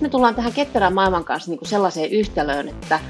[0.00, 3.00] me tullaan tähän ketterään maailman kanssa niin kuin sellaiseen yhtälöön, että,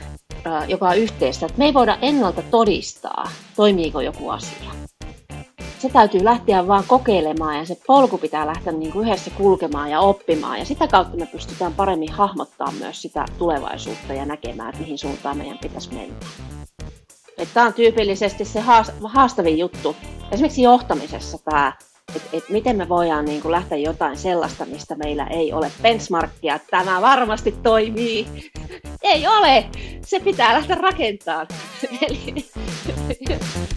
[0.69, 4.71] joka on yhteistä, että me ei voida ennalta todistaa, toimiiko joku asia.
[5.79, 10.01] Se täytyy lähteä vaan kokeilemaan ja se polku pitää lähteä niin kuin yhdessä kulkemaan ja
[10.01, 10.59] oppimaan.
[10.59, 15.37] Ja sitä kautta me pystytään paremmin hahmottaa myös sitä tulevaisuutta ja näkemään, että mihin suuntaan
[15.37, 16.17] meidän pitäisi mennä.
[17.55, 18.61] Tämä on tyypillisesti se
[19.05, 19.97] haastavin juttu.
[20.31, 21.73] Esimerkiksi johtamisessa tämä
[22.17, 26.55] että et miten me voidaan niin kuin lähteä jotain sellaista, mistä meillä ei ole benchmarkia,
[26.55, 28.27] että tämä varmasti toimii.
[29.03, 29.67] Ei ole!
[30.07, 31.47] Se pitää lähteä rakentamaan.
[32.09, 32.35] Eli...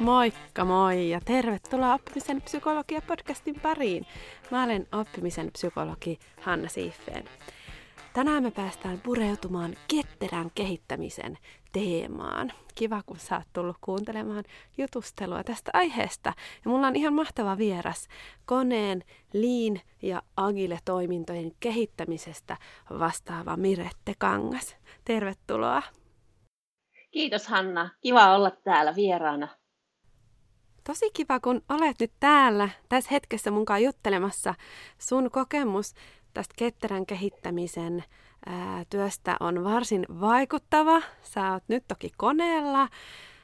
[0.00, 4.06] Moikka moi ja tervetuloa Oppimisen psykologia podcastin pariin.
[4.50, 7.24] Mä olen oppimisen psykologi Hanna Siiffeen.
[8.12, 11.38] Tänään me päästään pureutumaan ketterän kehittämisen
[11.72, 12.52] teemaan.
[12.74, 14.44] Kiva, kun sä oot tullut kuuntelemaan
[14.78, 16.32] jutustelua tästä aiheesta.
[16.64, 18.08] Ja mulla on ihan mahtava vieras
[18.46, 22.56] koneen Lean ja Agile-toimintojen kehittämisestä
[22.98, 24.76] vastaava Mirette Kangas.
[25.04, 25.82] Tervetuloa.
[27.10, 27.90] Kiitos Hanna.
[28.00, 29.48] Kiva olla täällä vieraana.
[30.86, 34.54] Tosi kiva, kun olet nyt täällä tässä hetkessä mukaan juttelemassa.
[34.98, 35.94] Sun kokemus
[36.34, 38.04] tästä ketterän kehittämisen
[38.90, 41.02] työstä on varsin vaikuttava.
[41.22, 42.88] Sä oot nyt toki koneella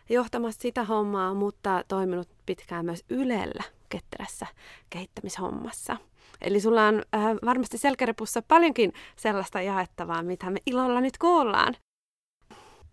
[0.09, 4.47] johtamassa sitä hommaa, mutta toiminut pitkään myös Ylellä ketterässä
[4.91, 5.97] kehittämishommassa.
[6.41, 11.75] Eli sulla on äh, varmasti selkärepussa paljonkin sellaista jaettavaa, mitä me ilolla nyt kuullaan.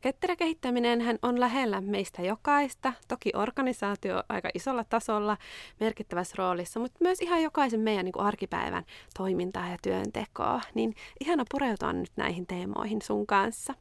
[0.03, 5.37] Ketterä kehittäminen hän on lähellä meistä jokaista, toki organisaatio aika isolla tasolla,
[5.79, 8.83] merkittävässä roolissa, mutta myös ihan jokaisen meidän niin kuin arkipäivän
[9.17, 10.61] toimintaa ja työntekoa.
[10.73, 13.73] Niin ihana pureutua nyt näihin teemoihin sun kanssa.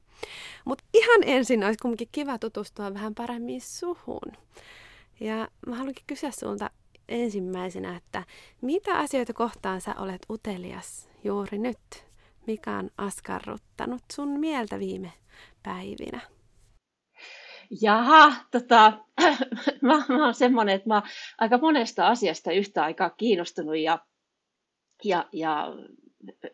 [0.65, 4.33] Mutta ihan ensin olisi kuitenkin kiva tutustua vähän paremmin suhun.
[5.21, 6.71] Ja mä haluankin kysyä sulta
[7.09, 8.25] ensimmäisenä, että
[8.61, 12.05] mitä asioita kohtaan sä olet utelias juuri nyt?
[12.47, 15.13] Mikä on askarruttanut sun mieltä viime
[15.63, 16.21] päivinä?
[17.81, 18.93] Jaha, tota,
[19.81, 21.03] mä, mä oon semmoinen, että mä oon
[21.39, 23.99] aika monesta asiasta yhtä aikaa kiinnostunut ja,
[25.05, 25.75] ja, ja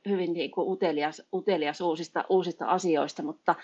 [0.08, 3.54] hyvin niin kuin utelias, utelias uusista, uusista asioista, mutta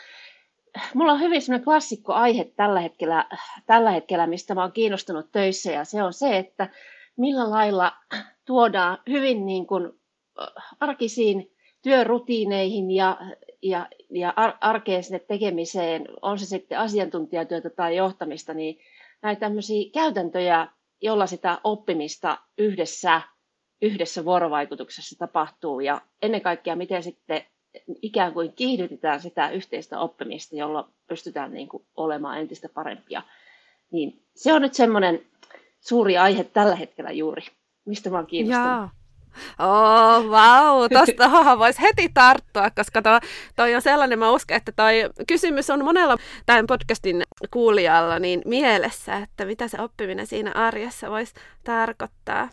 [0.95, 3.29] mulla on hyvin semmoinen klassikko aihe tällä hetkellä,
[3.67, 6.69] tällä hetkellä, mistä mä oon kiinnostunut töissä, ja se on se, että
[7.17, 7.93] millä lailla
[8.45, 9.93] tuodaan hyvin niin kuin
[10.81, 13.19] arkisiin työrutiineihin ja,
[13.65, 18.79] ja, ja arkeen sinne tekemiseen, on se sitten asiantuntijatyötä tai johtamista, niin
[19.23, 20.69] näitä tämmöisiä käytäntöjä,
[21.01, 23.23] jolla sitä oppimista yhdessä,
[23.83, 27.43] yhdessä vuorovaikutuksessa tapahtuu ja ennen kaikkea miten sitten
[28.03, 33.23] ikään kuin kiihdytetään sitä yhteistä oppimista, jolla pystytään niin kuin olemaan entistä parempia.
[33.91, 35.27] Niin se on nyt semmoinen
[35.81, 37.43] suuri aihe tällä hetkellä juuri,
[37.85, 38.69] mistä mä oon kiinnostunut.
[38.69, 39.04] Jaa.
[39.59, 43.19] Oh, vau, tuosta voisi heti tarttua, koska toi,
[43.57, 44.95] toi on sellainen, mä uskon, että toi
[45.29, 51.35] kysymys on monella tämän podcastin kuulijalla niin mielessä, että mitä se oppiminen siinä arjessa voisi
[51.65, 52.49] tarkoittaa.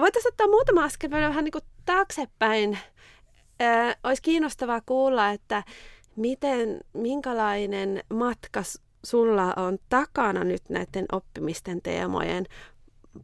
[0.00, 2.78] Voitaisiin ottaa muutama askel vähän niin kuin taaksepäin.
[3.62, 5.62] Äh, olisi kiinnostavaa kuulla, että
[6.16, 8.62] miten, minkälainen matka
[9.04, 12.46] sulla on takana nyt näiden oppimisten teemojen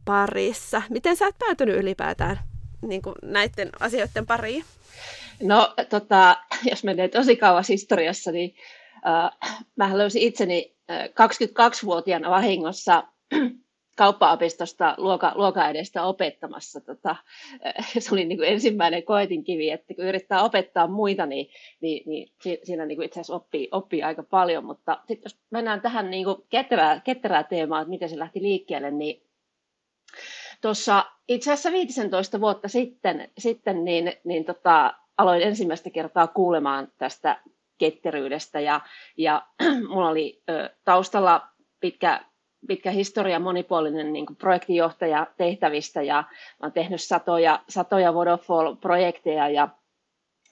[0.05, 0.81] parissa.
[0.89, 2.39] Miten sä oot päätynyt ylipäätään
[2.81, 4.63] niin kuin näiden asioiden pariin?
[5.43, 6.37] No, tota,
[6.69, 8.55] jos menee tosi kauas historiassa, niin
[9.07, 13.03] äh, mä löysin itseni äh, 22-vuotiaana vahingossa
[13.97, 16.81] kauppaopistosta luoka, luoka edestä opettamassa.
[16.81, 21.49] Tota, äh, se oli niin kuin ensimmäinen koetinkivi, että kun yrittää opettaa muita, niin,
[21.81, 22.31] niin, niin
[22.63, 24.65] siinä niin kuin itse asiassa oppii, oppii aika paljon.
[24.65, 28.91] Mutta sitten jos mennään tähän niin kuin ketterää, ketterää teemaan, että miten se lähti liikkeelle,
[28.91, 29.28] niin
[30.61, 37.41] Tuossa itse asiassa 15 vuotta sitten, sitten niin, niin tota, aloin ensimmäistä kertaa kuulemaan tästä
[37.77, 38.81] ketteryydestä ja,
[39.17, 39.47] ja
[39.89, 41.47] mulla oli ö, taustalla
[41.79, 42.25] pitkä,
[42.67, 46.23] pitkä historia, monipuolinen niin projektijohtaja tehtävistä ja
[46.59, 49.69] mä oon tehnyt satoja, satoja Vodafall-projekteja ja,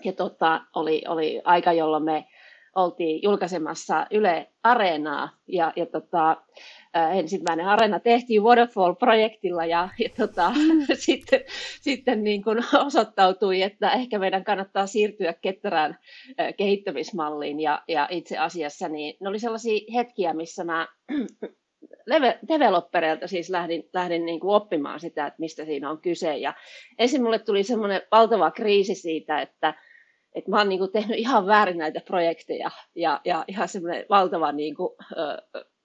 [0.03, 2.25] ja tota, oli, oli aika, jolloin me
[2.77, 6.38] oltiin julkaisemassa Yle Areenaa ja, ja tota,
[7.13, 10.85] ensimmäinen arena tehtiin Waterfall-projektilla ja, ja tota, mm.
[11.06, 11.41] sitten,
[11.81, 15.97] sitten niin kuin osoittautui, että ehkä meidän kannattaa siirtyä ketterään
[16.57, 20.88] kehittämismalliin ja, ja itse asiassa niin ne oli sellaisia hetkiä, missä mä
[22.47, 26.53] developereilta siis lähdin, lähdin niin kuin oppimaan sitä, että mistä siinä on kyse ja
[27.00, 29.73] ensin mulle tuli semmoinen valtava kriisi siitä, että
[30.37, 34.51] että mä oon niin kuin tehnyt ihan väärin näitä projekteja ja, ja ihan semmoinen valtava
[34.51, 34.89] niin kuin,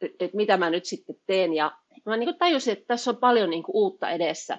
[0.00, 1.54] että mitä mä nyt sitten teen.
[1.54, 1.72] Ja,
[2.04, 4.58] Mä niin kuin tajusin, että tässä on paljon niin kuin uutta edessä,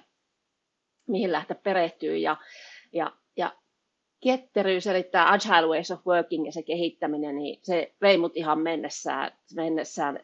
[1.06, 2.36] mihin lähteä perehtyä ja,
[2.92, 3.52] ja, ja
[4.20, 8.58] ketteryys, eli tämä agile ways of working ja se kehittäminen, niin se vei mut ihan
[8.58, 10.20] mennessään, mennessään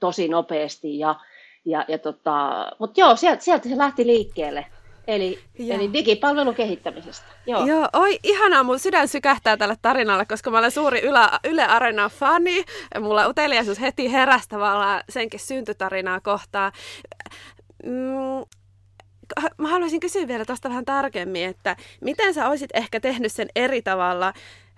[0.00, 0.98] tosi nopeasti.
[0.98, 1.20] Ja,
[1.64, 4.66] ja, ja tota, mutta joo, sieltä, sieltä se lähti liikkeelle.
[5.08, 7.26] Eli, eli digipalvelun kehittämisestä.
[7.46, 7.66] Joo.
[7.66, 12.08] Joo, oi ihanaa, mun sydän sykähtää tälle tarinalle, koska mä olen suuri Yle, Yle Arena
[12.08, 12.64] fani.
[13.00, 16.72] Mulla uteliaisuus heti heräsi tavallaan senkin syntytarinaa kohtaan.
[17.84, 18.44] Mm,
[19.58, 23.82] mä haluaisin kysyä vielä tuosta vähän tarkemmin, että miten sä olisit ehkä tehnyt sen eri
[23.82, 24.32] tavalla?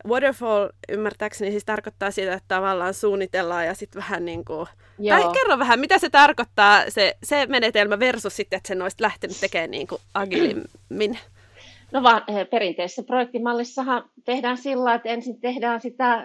[0.09, 4.67] Waterfall ymmärtääkseni siis tarkoittaa sitä, että tavallaan suunnitellaan ja sitten vähän niin kuin...
[4.99, 5.21] Joo.
[5.21, 9.37] Tai kerro vähän, mitä se tarkoittaa se, se menetelmä versus sitten, että sen olisit lähtenyt
[9.41, 11.19] tekemään niin kuin agilimmin.
[11.93, 16.25] No vaan eh, perinteisessä projektimallissahan tehdään sillä, että ensin tehdään sitä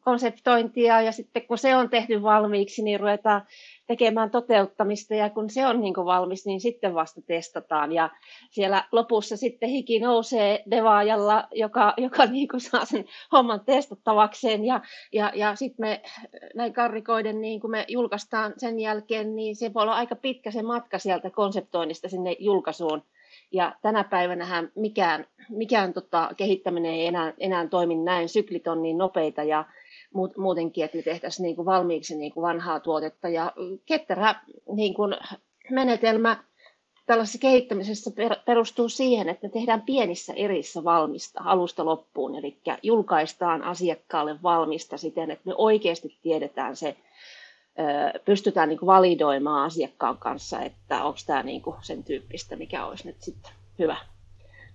[0.00, 3.42] konseptointia ja sitten kun se on tehty valmiiksi, niin ruvetaan
[3.86, 7.92] tekemään toteuttamista ja kun se on niin kuin valmis, niin sitten vasta testataan.
[7.92, 8.10] Ja
[8.50, 14.80] siellä lopussa sitten hiki nousee devaajalla, joka, joka niin kuin saa sen homman testattavakseen ja,
[15.12, 16.02] ja, ja sitten me
[16.54, 20.62] näin karrikoiden niin kuin me julkaistaan sen jälkeen, niin se voi olla aika pitkä se
[20.62, 23.02] matka sieltä konseptoinnista sinne julkaisuun.
[23.52, 28.98] Ja tänä päivänä mikään, mikään tota, kehittäminen ei enää, enää toimi näin, syklit on niin
[28.98, 29.64] nopeita ja
[30.36, 33.28] muutenkin, että me tehtäisiin niin kuin valmiiksi niin kuin vanhaa tuotetta.
[33.28, 33.52] Ja
[33.86, 34.34] ketterä
[34.72, 35.16] niin kuin
[35.70, 36.44] menetelmä
[37.06, 38.10] tällaisessa kehittämisessä
[38.44, 45.30] perustuu siihen, että me tehdään pienissä erissä valmista alusta loppuun, eli julkaistaan asiakkaalle valmista siten,
[45.30, 46.96] että me oikeasti tiedetään se,
[48.24, 53.52] pystytään niin validoimaan asiakkaan kanssa, että onko tämä niin sen tyyppistä, mikä olisi nyt sitten
[53.78, 53.96] hyvä.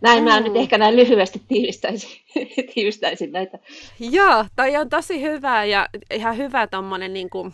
[0.01, 0.29] Näin mm.
[0.29, 2.09] mä nyt ehkä näin lyhyesti tiivistäisin,
[2.73, 3.59] tiivistäisin näitä.
[3.99, 7.53] Joo, toi on tosi hyvä ja ihan hyvä tommonen niin kuin,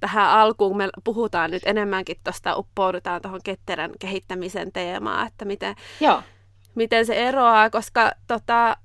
[0.00, 6.22] tähän alkuun me puhutaan nyt enemmänkin tuosta, uppoudutaan tuohon ketterän kehittämisen teemaan, että miten, Joo.
[6.74, 8.76] miten se eroaa, koska tota,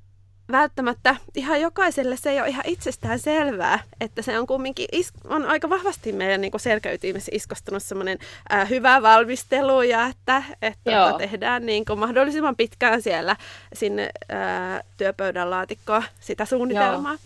[0.52, 5.46] välttämättä ihan jokaiselle se ei ole ihan itsestään selvää, että se on kumminkin is- on
[5.46, 8.18] aika vahvasti meidän niin selkäytimessä iskostunut semmoinen
[8.54, 13.36] äh, hyvä valmistelu ja että, että tota, tehdään niin kuin mahdollisimman pitkään siellä
[13.74, 17.12] sinne äh, työpöydän laatikkoon sitä suunnitelmaa.
[17.12, 17.20] Joo.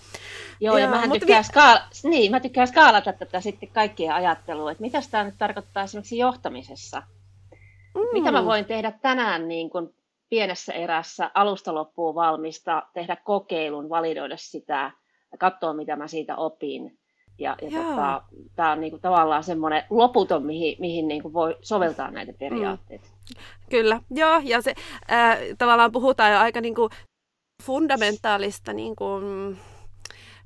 [0.62, 4.72] Joo, ja, ja mä tykkään, vi- skaala- niin, mä tykkään skaalata tätä sitten kaikkien ajattelua,
[4.72, 7.04] että mitä tämä nyt tarkoittaa esimerkiksi johtamisessa.
[7.96, 8.02] Mm.
[8.14, 9.94] Mitä mä voin tehdä tänään niin kuin
[10.30, 14.92] pienessä erässä alusta loppuun valmista, tehdä kokeilun, validoida sitä
[15.32, 17.00] ja katsoa, mitä mä siitä opin.
[17.40, 18.24] Ja, ja tota,
[18.56, 23.06] tämä on niinku tavallaan semmoinen loputon, mihin, mihin niinku voi soveltaa näitä periaatteita.
[23.06, 23.42] Mm.
[23.70, 24.74] Kyllä, joo, ja se
[25.12, 26.90] äh, tavallaan puhutaan jo aika niinku
[27.64, 29.06] fundamentaalista niinku,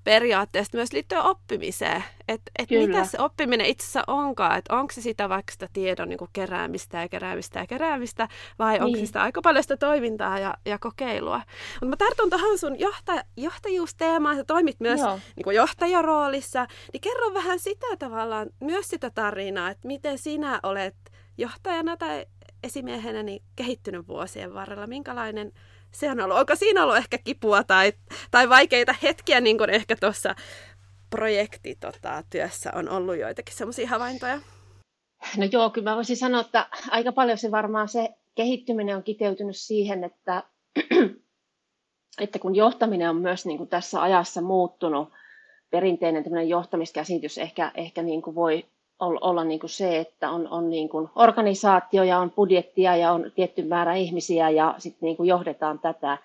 [0.04, 2.04] periaatteesta myös liittyen oppimiseen.
[2.28, 6.10] Että et mitä se oppiminen itse asiassa onkaan, että onko se sitä vaikka sitä tiedon
[6.10, 8.28] niin keräämistä ja keräämistä ja keräämistä,
[8.60, 8.84] vai niin.
[8.84, 11.42] onko se sitä aika paljon sitä toimintaa ja, ja kokeilua.
[11.74, 15.00] Mutta mä tartun tuohon sun johta, johtajuusteemaan, sä toimit myös
[15.36, 20.96] niin kuin johtajaroolissa, niin kerro vähän sitä tavallaan, myös sitä tarinaa, että miten sinä olet
[21.38, 22.26] johtajana tai
[22.64, 25.52] esimiehenä niin kehittynyt vuosien varrella, minkälainen
[25.94, 27.94] se on ollut, onko siinä ollut ehkä kipua tai,
[28.32, 30.36] tai vaikeita hetkiä, niin kuin ehkä tuossa
[31.10, 34.40] projektityössä tota, on ollut joitakin semmoisia havaintoja?
[35.38, 39.58] No joo, kyllä mä voisin sanoa, että aika paljon se varmaan se kehittyminen on kiteytynyt
[39.58, 40.44] siihen, että,
[42.24, 45.10] että kun johtaminen on myös niin kuin tässä ajassa muuttunut,
[45.70, 48.66] perinteinen johtamiskäsitys ehkä, ehkä niin kuin voi
[49.00, 53.32] olla niin kuin se, että on, on niin kuin organisaatio ja on budjettia ja on
[53.36, 56.18] tietty määrä ihmisiä ja sitten niin kuin johdetaan tätä.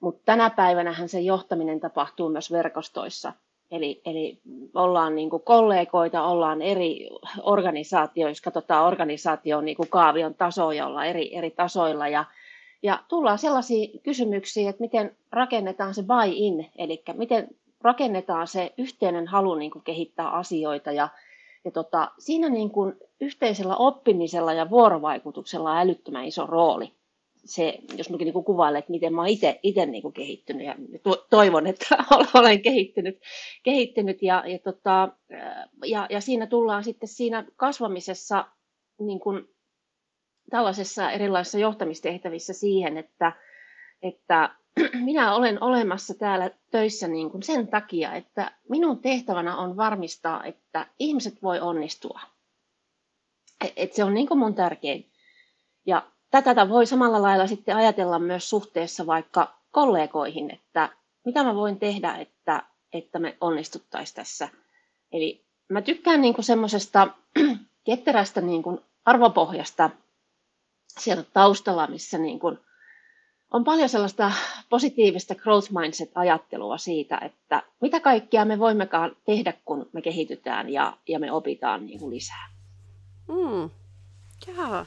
[0.00, 3.32] Mutta tänä päivänähän se johtaminen tapahtuu myös verkostoissa.
[3.70, 4.38] Eli, eli
[4.74, 7.08] ollaan niin kuin kollegoita, ollaan eri
[7.42, 12.24] organisaatioissa, jos katsotaan organisaation niin kuin kaavion tasoja, ollaan eri, eri tasoilla ja,
[12.82, 17.48] ja tullaan sellaisiin kysymyksiin, että miten rakennetaan se buy-in, eli miten
[17.80, 21.08] rakennetaan se yhteinen halu niin kuin kehittää asioita ja
[21.64, 26.92] ja tota, siinä niin kuin yhteisellä oppimisella ja vuorovaikutuksella on älyttömän iso rooli.
[27.44, 29.28] Se, jos mäkin niin kuvailen, että miten mä oon
[29.62, 31.86] itse niin kehittynyt ja to, toivon, että
[32.34, 33.20] olen kehittynyt,
[33.62, 35.08] kehittynyt ja, ja, tota,
[35.84, 38.44] ja, ja, siinä tullaan sitten siinä kasvamisessa
[38.98, 39.48] niin kuin
[40.50, 43.32] tällaisessa erilaisissa johtamistehtävissä siihen, että,
[44.02, 44.50] että
[45.04, 50.86] minä olen olemassa täällä töissä niin kuin sen takia, että minun tehtävänä on varmistaa, että
[50.98, 52.20] ihmiset voi onnistua.
[53.64, 55.10] E, et se on niin kuin mun tärkein.
[55.86, 60.88] Ja tätä voi samalla lailla sitten ajatella myös suhteessa vaikka kollegoihin, että
[61.24, 62.62] mitä mä voin tehdä, että,
[62.92, 64.48] että me onnistuttaisiin tässä.
[65.12, 67.08] Eli mä tykkään niin semmoisesta
[67.86, 69.90] ketterästä niin kuin arvopohjasta
[70.98, 72.58] sieltä taustalla, missä niin kuin
[73.50, 74.32] on paljon sellaista
[74.68, 81.18] positiivista growth mindset-ajattelua siitä, että mitä kaikkea me voimmekaan tehdä, kun me kehitytään ja, ja
[81.18, 82.48] me opitaan niin kuin lisää.
[83.28, 83.70] Mm.
[84.46, 84.86] Jaa.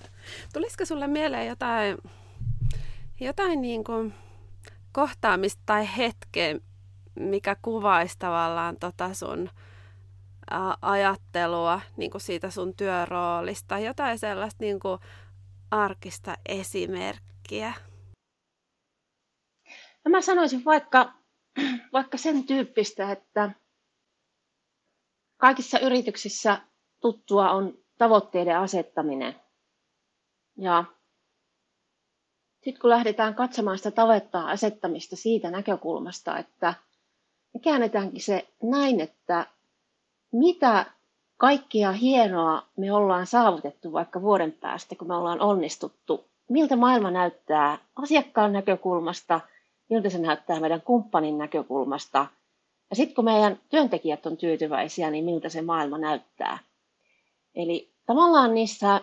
[0.54, 1.98] Tulisiko sulle mieleen jotain,
[3.20, 4.14] jotain niin kuin
[4.92, 6.60] kohtaamista tai hetkeä,
[7.16, 9.50] mikä kuvaisi tavallaan tota sun
[10.82, 15.00] ajattelua niin kuin siitä sun työroolista, jotain sellaista niin kuin
[15.72, 17.74] arkista esimerkkiä?
[20.06, 21.14] No mä sanoisin vaikka,
[21.94, 23.52] vaikka sen tyyppistä, että
[25.38, 26.62] kaikissa yrityksissä
[27.00, 29.36] tuttua on tavoitteiden asettaminen.
[30.58, 30.84] Ja
[32.64, 36.74] sitten kun lähdetään katsomaan sitä tavoittaa asettamista siitä näkökulmasta, että
[37.54, 39.46] me käännetäänkin se näin, että
[40.32, 40.86] mitä
[41.38, 47.78] kaikkia hienoa me ollaan saavutettu vaikka vuoden päästä, kun me ollaan onnistuttu, miltä maailma näyttää
[47.96, 49.40] asiakkaan näkökulmasta,
[49.92, 52.28] miltä se näyttää meidän kumppanin näkökulmasta,
[52.90, 56.60] ja sitten kun meidän työntekijät on tyytyväisiä, niin miltä se maailma näyttää.
[57.56, 59.02] Eli tavallaan niissä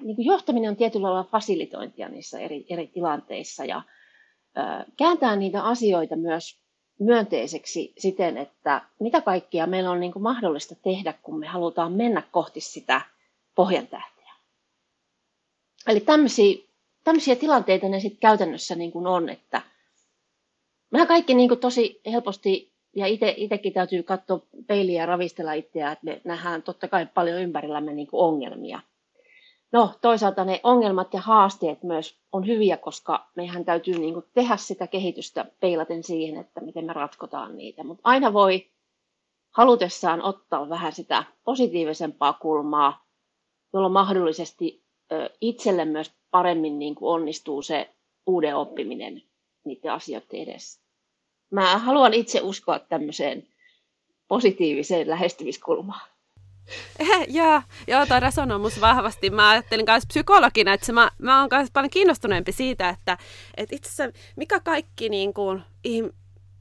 [0.00, 3.82] niin kuin johtaminen on tietyllä lailla fasilitointia niissä eri, eri tilanteissa ja
[4.58, 4.60] ö,
[4.96, 6.58] kääntää niitä asioita myös
[6.98, 12.22] myönteiseksi siten, että mitä kaikkia meillä on niin kuin mahdollista tehdä, kun me halutaan mennä
[12.30, 13.00] kohti sitä
[13.54, 14.32] pohjantähteä.
[15.86, 16.56] Eli tämmöisiä,
[17.04, 19.62] tämmöisiä tilanteita ne sitten käytännössä niin kuin on, että
[20.90, 26.04] mehän kaikki niin kuin tosi helposti, ja itsekin täytyy katsoa peiliä ja ravistella itseään, että
[26.04, 28.80] me nähdään totta kai paljon ympärillämme niin kuin ongelmia–
[29.72, 34.56] No toisaalta ne ongelmat ja haasteet myös on hyviä, koska meidän täytyy niin kuin tehdä
[34.56, 37.84] sitä kehitystä peilaten siihen, että miten me ratkotaan niitä.
[37.84, 38.66] Mutta aina voi
[39.50, 43.04] halutessaan ottaa vähän sitä positiivisempaa kulmaa,
[43.72, 44.82] jolloin mahdollisesti
[45.40, 47.90] itselle myös paremmin niin kuin onnistuu se
[48.26, 49.22] uuden oppiminen
[49.68, 50.80] niiden asioiden edessä.
[51.50, 53.46] Mä haluan itse uskoa tämmöiseen
[54.28, 56.08] positiiviseen lähestymiskulmaan.
[57.28, 59.30] joo, joo, toi resonoi musta vahvasti.
[59.30, 63.18] Mä ajattelin myös psykologina, että mä, mä oon myös paljon kiinnostuneempi siitä, että,
[63.56, 65.62] että itse asiassa mikä kaikki niin kuin,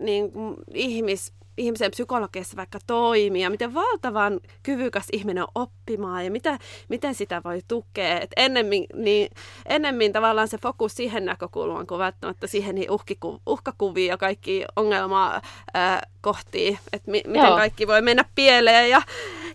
[0.01, 6.31] niin kuin, ihmis, ihmisen psykologiassa vaikka toimii ja miten valtavan kyvykäs ihminen on oppimaan ja
[6.31, 6.59] mitä,
[6.89, 8.19] miten sitä voi tukea.
[8.19, 9.29] Et ennemmin, niin,
[9.65, 15.41] ennemmin tavallaan se fokus siihen näkökulmaan kuin välttämättä siihen niin uhkiku, uhkakuviin ja kaikki ongelmaa
[15.73, 17.57] ää, kohti, että mi, miten Joo.
[17.57, 18.89] kaikki voi mennä pieleen.
[18.89, 19.01] Ja,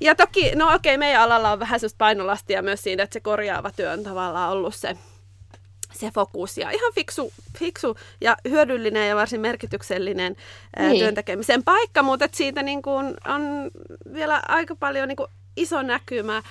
[0.00, 3.70] ja toki, no okei, meidän alalla on vähän sellaista painolastia myös siinä, että se korjaava
[3.70, 4.96] työ on tavallaan ollut se
[6.02, 10.36] se fokus ja ihan fiksu, fiksu ja hyödyllinen ja varsin merkityksellinen
[10.78, 10.98] niin.
[10.98, 13.70] työntekemisen paikka, mutta siitä niin kuin on
[14.14, 16.42] vielä aika paljon niin kuin iso näkymä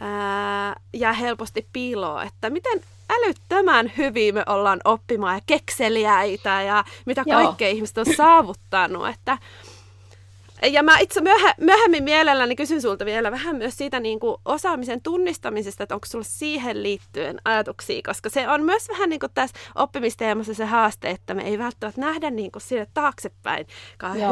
[0.00, 7.24] ää, ja helposti piiloa, että miten älyttömän hyvin me ollaan oppimaan ja kekseliäitä ja mitä
[7.24, 9.38] kaikkea ihmiset on saavuttanut, että
[10.62, 15.02] ja mä itse myöhe, myöhemmin mielelläni kysyn sulta vielä vähän myös siitä niin kuin osaamisen
[15.02, 19.56] tunnistamisesta, että onko sulla siihen liittyen ajatuksia, koska se on myös vähän niin kuin tässä
[19.74, 23.66] oppimisteemassa se haaste, että me ei välttämättä nähdä niin kuin sille taaksepäin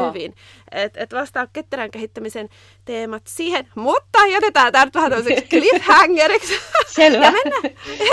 [0.07, 0.35] hyvin.
[0.71, 2.49] Että et vastaa ketterän kehittämisen
[2.85, 6.53] teemat siihen, mutta jätetään tämä nyt vähän toiseksi cliffhangeriksi.
[6.87, 7.25] Selvä.
[7.25, 7.63] ja, mennään,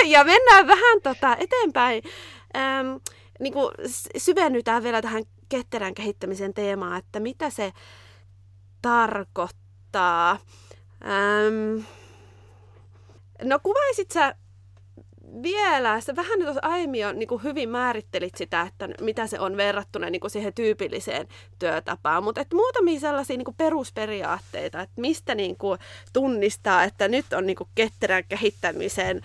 [0.04, 2.02] ja mennään vähän tota eteenpäin.
[2.57, 2.97] Ähm,
[3.40, 3.75] niin kuin
[4.16, 7.73] syvennytään vielä tähän ketterän kehittämisen teemaan, että mitä se
[8.82, 10.38] tarkoittaa.
[11.04, 11.84] Ähm,
[13.42, 14.34] no kuvaisit sä
[15.42, 19.56] vielä, sä vähän tuossa aiemmin jo niin kuin hyvin määrittelit sitä, että mitä se on
[19.56, 25.34] verrattuna niin kuin siihen tyypilliseen työtapaan, mutta et muutamia sellaisia niin kuin perusperiaatteita, että mistä
[25.34, 25.78] niin kuin
[26.12, 29.22] tunnistaa, että nyt on niin kuin ketterän kehittämisen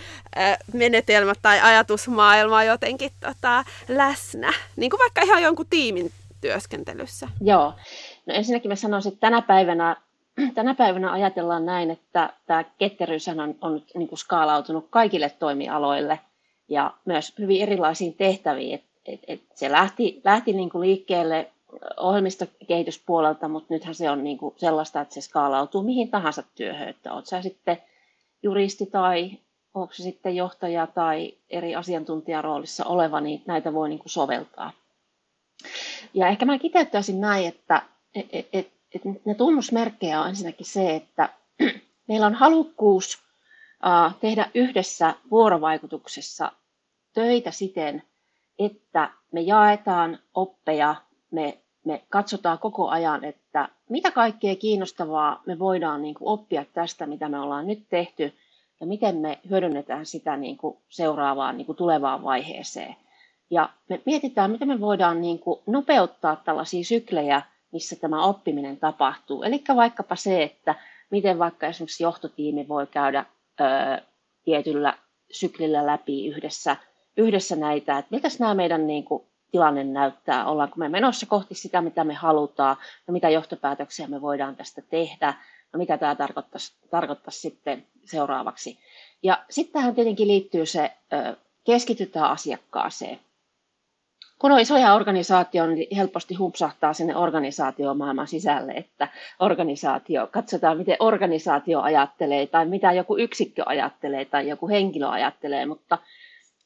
[0.73, 6.11] menetelmä tai ajatusmaailma jotenkin tota, läsnä, niin kuin vaikka ihan jonkun tiimin
[6.41, 7.27] työskentelyssä.
[7.41, 7.73] Joo,
[8.27, 9.95] No ensinnäkin mä sanoisin, että tänä päivänä,
[10.55, 16.19] tänä päivänä ajatellaan näin, että tämä ketteryys on, on niin kuin skaalautunut kaikille toimialoille
[16.67, 18.75] ja myös hyvin erilaisiin tehtäviin.
[18.75, 21.51] Et, et, et se lähti, lähti niin kuin liikkeelle
[21.97, 26.89] ohjelmistokehityspuolelta, mutta nythän se on niin kuin sellaista, että se skaalautuu mihin tahansa työhön.
[26.89, 27.77] Että oot sä sitten
[28.43, 29.31] juristi tai
[29.73, 34.71] onko se sitten johtaja tai eri asiantuntijaroolissa oleva, niin näitä voi niin kuin soveltaa.
[36.13, 37.81] Ja ehkä mä kiteyttäisin näin, että
[38.15, 41.29] et, et, et, ne tunnusmerkkejä on ensinnäkin se, että
[42.07, 43.23] meillä on halukkuus
[44.19, 46.51] tehdä yhdessä vuorovaikutuksessa
[47.13, 48.03] töitä siten,
[48.59, 50.95] että me jaetaan oppeja,
[51.31, 57.05] me, me katsotaan koko ajan, että mitä kaikkea kiinnostavaa me voidaan niin kuin oppia tästä,
[57.05, 58.33] mitä me ollaan nyt tehty,
[58.79, 62.95] ja miten me hyödynnetään sitä niin kuin seuraavaan niin kuin tulevaan vaiheeseen.
[63.49, 69.43] Ja me mietitään, miten me voidaan niin kuin nopeuttaa tällaisia syklejä, missä tämä oppiminen tapahtuu.
[69.43, 70.75] Eli vaikkapa se, että
[71.09, 73.25] miten vaikka esimerkiksi johtotiimi voi käydä
[73.61, 73.63] ö,
[74.43, 74.97] tietyllä
[75.31, 76.75] syklillä läpi yhdessä,
[77.17, 81.81] yhdessä näitä, että miltä nämä meidän niin kuin, tilanne näyttää, ollaanko me menossa kohti sitä,
[81.81, 85.33] mitä me halutaan, no mitä johtopäätöksiä me voidaan tästä tehdä,
[85.73, 88.79] no mitä tämä tarkoittaisi, tarkoittaisi sitten seuraavaksi.
[89.23, 90.91] Ja sitten tähän tietenkin liittyy se,
[91.63, 93.19] keskitytään asiakkaaseen.
[94.39, 99.07] Kun on isoja organisaatioita, niin helposti humpsahtaa sinne organisaatiomaailman sisälle, että
[99.39, 105.97] organisaatio, katsotaan miten organisaatio ajattelee tai mitä joku yksikkö ajattelee tai joku henkilö ajattelee, mutta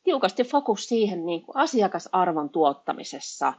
[0.04, 3.54] tiukasti fokus siihen niin kuin asiakasarvon tuottamisessa.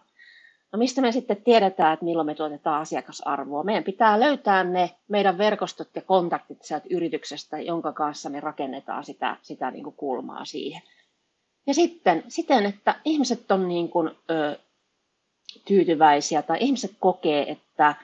[0.73, 3.62] No mistä me sitten tiedetään, että milloin me tuotetaan asiakasarvoa?
[3.62, 9.37] Meidän pitää löytää ne meidän verkostot ja kontaktit sieltä yrityksestä, jonka kanssa me rakennetaan sitä,
[9.42, 10.83] sitä niin kuin kulmaa siihen.
[11.66, 14.59] Ja sitten siten, että ihmiset on niin kuin, ö,
[15.64, 17.95] tyytyväisiä tai ihmiset kokee, että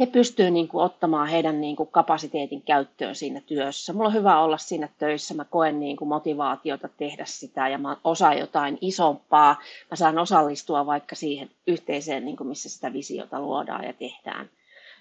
[0.00, 3.92] he pystyvät niin kuin, ottamaan heidän niin kuin, kapasiteetin käyttöön siinä työssä.
[3.92, 7.96] Mulla on hyvä olla siinä töissä, mä koen niin kuin, motivaatiota tehdä sitä ja mä
[8.04, 9.60] osaan jotain isompaa.
[9.90, 14.50] Mä saan osallistua vaikka siihen yhteiseen, niin kuin, missä sitä visiota luodaan ja tehdään.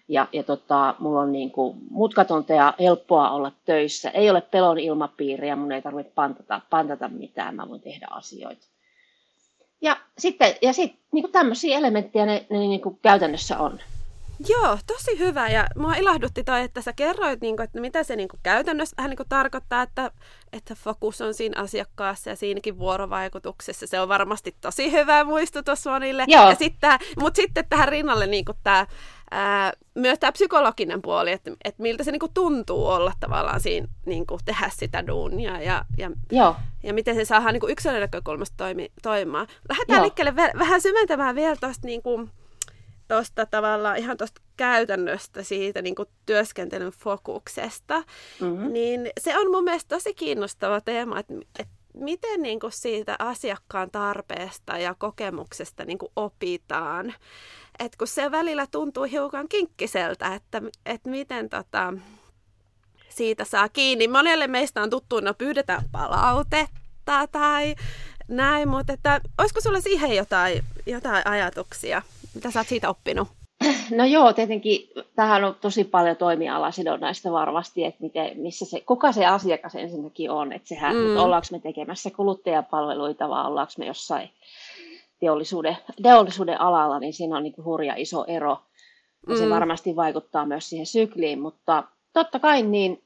[0.08, 4.10] Ja, ja tota, mulla on niin kuin, mutkatonta ja helppoa olla töissä.
[4.10, 8.66] Ei ole pelon ilmapiiriä, mun ei tarvitse pantata, pantata mitään, mä voin tehdä asioita.
[9.82, 13.80] Ja sitten, ja sitten niin kuin tämmöisiä elementtejä ne, ne niin kuin käytännössä on.
[14.48, 15.50] Joo, tosi hyvä.
[15.50, 19.08] Ja mua ilahdutti toi, että sä kerroit, niin kuin, että mitä se niin kuin käytännössä
[19.08, 20.12] niin kuin tarkoittaa, että,
[20.54, 23.88] että fokus on siinä asiakkaassa ja siinäkin vuorovaikutuksessa.
[23.88, 26.26] Se on varmasti tosi hyvä muistutus monille.
[26.28, 26.50] Joo.
[26.50, 26.56] Ja
[27.20, 28.88] mutta sitten tähän rinnalle niin kuin tämä,
[29.34, 33.88] ää, myös tämä psykologinen puoli, että, että miltä se niin kuin tuntuu olla tavallaan siinä,
[34.06, 36.56] niin kuin tehdä sitä duunia ja, ja, Joo.
[36.84, 39.48] ja miten se saadaan niin kuin yksilön näkökulmasta toimi, toimimaan.
[39.70, 40.04] Lähdetään Joo.
[40.04, 42.30] liikkeelle vähän syventämään vielä tuosta niin kuin,
[43.08, 48.04] tuosta tavallaan ihan tuosta käytännöstä siitä niin kuin työskentelyn fokuksesta,
[48.42, 48.74] mm-hmm.
[48.74, 53.92] niin se on mun mielestä tosi kiinnostava teema, että, että miten niin kuin siitä asiakkaan
[53.92, 57.14] tarpeesta ja kokemuksesta niin kuin opitaan.
[57.80, 61.94] Et kun se välillä tuntuu hiukan kinkkiseltä, että, että miten tota,
[63.10, 64.08] siitä saa kiinni.
[64.08, 67.76] Monelle meistä on tuttu, no pyydetään palautetta tai
[68.28, 72.02] näin, mutta että, olisiko sulla siihen jotain, jotain ajatuksia?
[72.34, 73.43] Mitä sä oot siitä oppinut?
[73.92, 79.26] No joo, tietenkin tähän on tosi paljon toimialasidonnaista varmasti, että miten, missä se, kuka se
[79.26, 81.18] asiakas ensinnäkin on, että sehän, mm.
[81.18, 84.30] ollaanko me tekemässä kuluttajapalveluita vai ollaanko me jossain
[85.20, 88.58] teollisuuden, teollisuuden alalla, niin siinä on niin kuin hurja iso ero.
[89.28, 89.40] Ja mm.
[89.40, 93.04] se varmasti vaikuttaa myös siihen sykliin, mutta totta kai niin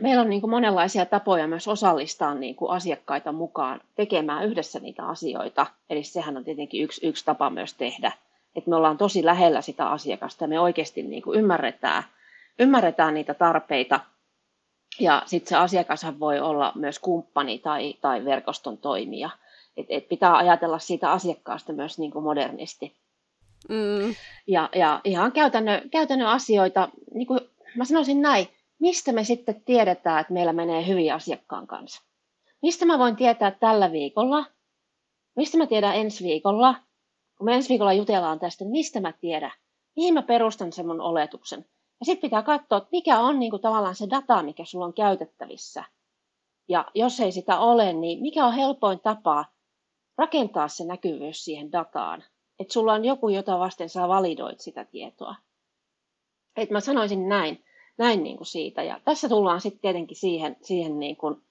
[0.00, 5.06] meillä on niin kuin monenlaisia tapoja myös osallistaa niin kuin asiakkaita mukaan tekemään yhdessä niitä
[5.06, 5.66] asioita.
[5.90, 8.12] Eli sehän on tietenkin yksi, yksi tapa myös tehdä.
[8.56, 12.02] Että me ollaan tosi lähellä sitä asiakasta ja me oikeasti niin kuin ymmärretään,
[12.58, 14.00] ymmärretään niitä tarpeita.
[15.00, 19.30] Ja sitten se asiakashan voi olla myös kumppani tai, tai verkoston toimija.
[19.76, 22.96] Et, et pitää ajatella siitä asiakkaasta myös niin kuin modernisti.
[23.68, 24.14] Mm.
[24.46, 27.40] Ja, ja ihan käytännön, käytännön asioita, niin kuin
[27.76, 32.02] mä sanoisin näin, mistä me sitten tiedetään, että meillä menee hyvin asiakkaan kanssa?
[32.62, 34.44] Mistä mä voin tietää tällä viikolla?
[35.36, 36.74] Mistä mä tiedän ensi viikolla?
[37.38, 39.52] Kun me ensi viikolla jutellaan tästä, niin mistä mä tiedän?
[39.96, 41.66] Mihin mä perustan sen mun oletuksen?
[42.00, 44.94] Ja sitten pitää katsoa, että mikä on niin kuin tavallaan se data, mikä sulla on
[44.94, 45.84] käytettävissä.
[46.68, 49.44] Ja jos ei sitä ole, niin mikä on helpoin tapa
[50.18, 52.24] rakentaa se näkyvyys siihen dataan?
[52.58, 55.34] Että sulla on joku, jota vasten sä validoit sitä tietoa.
[56.56, 57.64] Et mä sanoisin näin,
[57.98, 58.82] näin niin kuin siitä.
[58.82, 61.42] Ja tässä tullaan sitten tietenkin siihen, siihen niin kuin,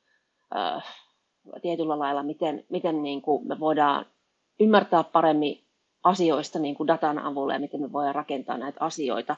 [0.56, 0.84] äh,
[1.62, 4.06] tietyllä lailla, miten, miten niin kuin me voidaan
[4.60, 5.64] ymmärtää paremmin
[6.04, 9.36] asioista niin kuin datan avulla ja miten me voidaan rakentaa näitä asioita.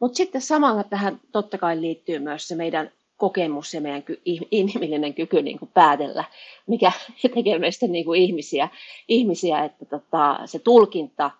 [0.00, 4.02] Mutta sitten samalla tähän totta kai liittyy myös se meidän kokemus ja meidän
[4.50, 6.24] inhimillinen kyky niin kuin päätellä,
[6.66, 6.92] mikä
[7.34, 8.68] tekee meistä niin kuin ihmisiä,
[9.08, 11.30] ihmisiä, että tota, se tulkinta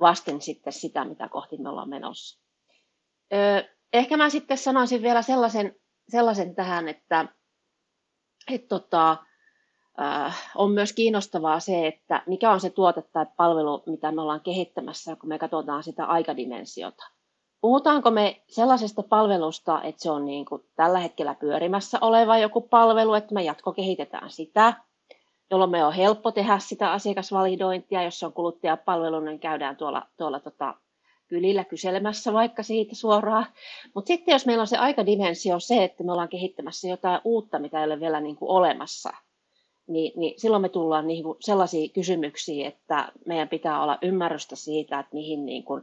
[0.00, 2.40] vasten sitten sitä, mitä kohti me ollaan menossa.
[3.32, 5.76] Öö, ehkä mä sitten sanoisin vielä sellaisen,
[6.08, 7.26] sellaisen tähän, että,
[8.52, 9.16] että tota,
[10.00, 14.40] äh, on myös kiinnostavaa se, että mikä on se tuote tai palvelu, mitä me ollaan
[14.40, 17.04] kehittämässä, kun me katsotaan sitä aikadimensiota.
[17.60, 23.14] Puhutaanko me sellaisesta palvelusta, että se on niin kuin tällä hetkellä pyörimässä oleva joku palvelu,
[23.14, 24.74] että me jatkokehitetään sitä,
[25.50, 30.74] jolloin me on helppo tehdä sitä asiakasvalidointia, jos on kuluttajapalvelu, niin käydään tuolla, tuolla tota,
[31.28, 33.46] kylillä kyselemässä vaikka siitä suoraan.
[33.94, 37.78] Mutta sitten jos meillä on se aikadimensio se, että me ollaan kehittämässä jotain uutta, mitä
[37.78, 39.12] ei ole vielä niin kuin olemassa,
[39.88, 44.98] niin, niin silloin me tullaan niin kuin sellaisiin kysymyksiin, että meidän pitää olla ymmärrystä siitä,
[44.98, 45.82] että mihin niin kuin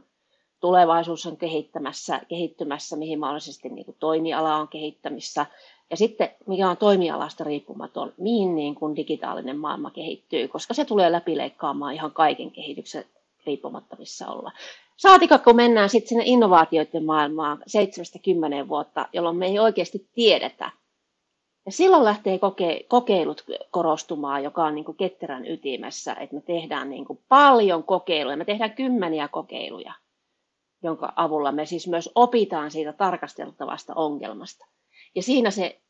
[0.60, 5.46] tulevaisuus on kehittämässä, kehittymässä, mihin mahdollisesti niin kuin toimiala on kehittämissä,
[5.90, 11.12] ja sitten mikä on toimialasta riippumaton, mihin niin kuin digitaalinen maailma kehittyy, koska se tulee
[11.12, 13.04] läpileikkaamaan ihan kaiken kehityksen
[13.46, 14.52] riippumatta missä olla.
[14.96, 17.58] Saatika, kun mennään sitten sinne innovaatioiden maailmaan
[18.64, 20.70] 7-10 vuotta, jolloin me ei oikeasti tiedetä.
[21.66, 26.90] Ja silloin lähtee koke- kokeilut korostumaan, joka on niin kuin ketterän ytimessä, että me tehdään
[26.90, 29.94] niin kuin paljon kokeiluja, me tehdään kymmeniä kokeiluja,
[30.82, 34.66] jonka avulla me siis myös opitaan siitä tarkasteltavasta ongelmasta.
[35.14, 35.80] Ja siinä se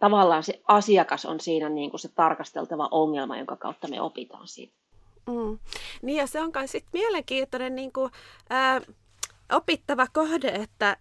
[0.00, 4.74] tavallaan se asiakas on siinä niin kuin se tarkasteltava ongelma, jonka kautta me opitaan siitä.
[5.26, 5.58] Mm.
[6.02, 8.10] Niin ja se on myös mielenkiintoinen niin kuin,
[8.50, 8.80] ää,
[9.52, 10.96] opittava kohde, että,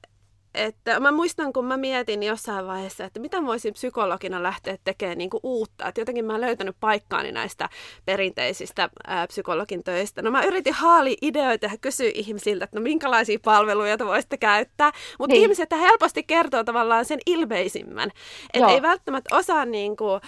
[0.53, 5.29] että mä muistan, kun mä mietin jossain vaiheessa, että mitä voisin psykologina lähteä tekemään niin
[5.29, 5.87] kuin uutta.
[5.87, 7.69] Että jotenkin mä oon löytänyt paikkaani näistä
[8.05, 10.21] perinteisistä ää, psykologin töistä.
[10.21, 14.91] No mä yritin haali ideoita ja kysyä ihmisiltä, että no minkälaisia palveluja te voisitte käyttää.
[15.19, 15.41] Mutta niin.
[15.41, 18.11] ihmiset helposti kertoo tavallaan sen ilmeisimmän.
[18.53, 20.21] Että ei välttämättä osaa niin kuin,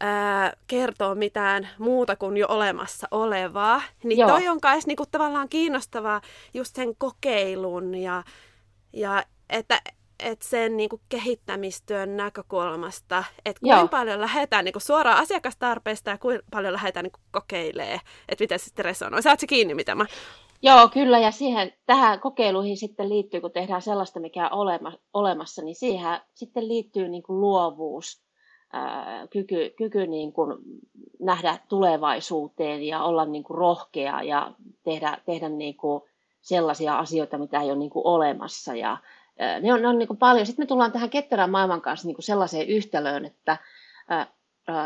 [0.00, 3.82] ää, kertoo mitään muuta kuin jo olemassa olevaa.
[4.04, 4.30] Niin Joo.
[4.30, 6.20] toi on kai niinku tavallaan kiinnostavaa
[6.54, 8.22] just sen kokeilun ja,
[8.92, 9.80] ja että
[10.20, 13.88] et sen niinku kehittämistyön näkökulmasta, että kuinka Joo.
[13.88, 18.84] paljon lähdetään niinku suoraan asiakastarpeista ja kuinka paljon lähdetään niinku kokeilee, että miten se sitten
[18.84, 19.22] resonoi.
[19.22, 20.06] Saatko kiinni, mitä mä...
[20.62, 24.66] Joo, kyllä, ja siihen, tähän kokeiluihin sitten liittyy, kun tehdään sellaista, mikä on
[25.14, 28.24] olemassa, niin siihen sitten liittyy niin kuin luovuus
[29.30, 30.58] kyky, kyky niin kuin
[31.20, 34.52] nähdä tulevaisuuteen ja olla niin kuin rohkea ja
[34.84, 36.02] tehdä, tehdä niin kuin
[36.40, 38.74] sellaisia asioita, mitä ei ole niin kuin olemassa.
[38.74, 38.96] Ja,
[39.60, 40.46] ne on, ne on niin kuin paljon.
[40.46, 43.56] Sitten me tullaan tähän ketterän maailman kanssa niin kuin sellaiseen yhtälöön, että,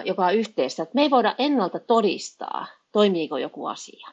[0.04, 4.08] joka on yhteistä, että me ei voida ennalta todistaa, toimiiko joku asia.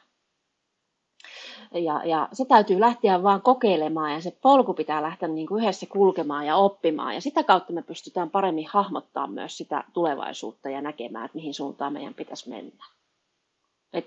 [1.72, 5.86] Ja, ja se täytyy lähteä vaan kokeilemaan ja se polku pitää lähteä niin kuin yhdessä
[5.86, 7.14] kulkemaan ja oppimaan.
[7.14, 11.92] Ja sitä kautta me pystytään paremmin hahmottaa myös sitä tulevaisuutta ja näkemään, että mihin suuntaan
[11.92, 12.84] meidän pitäisi mennä.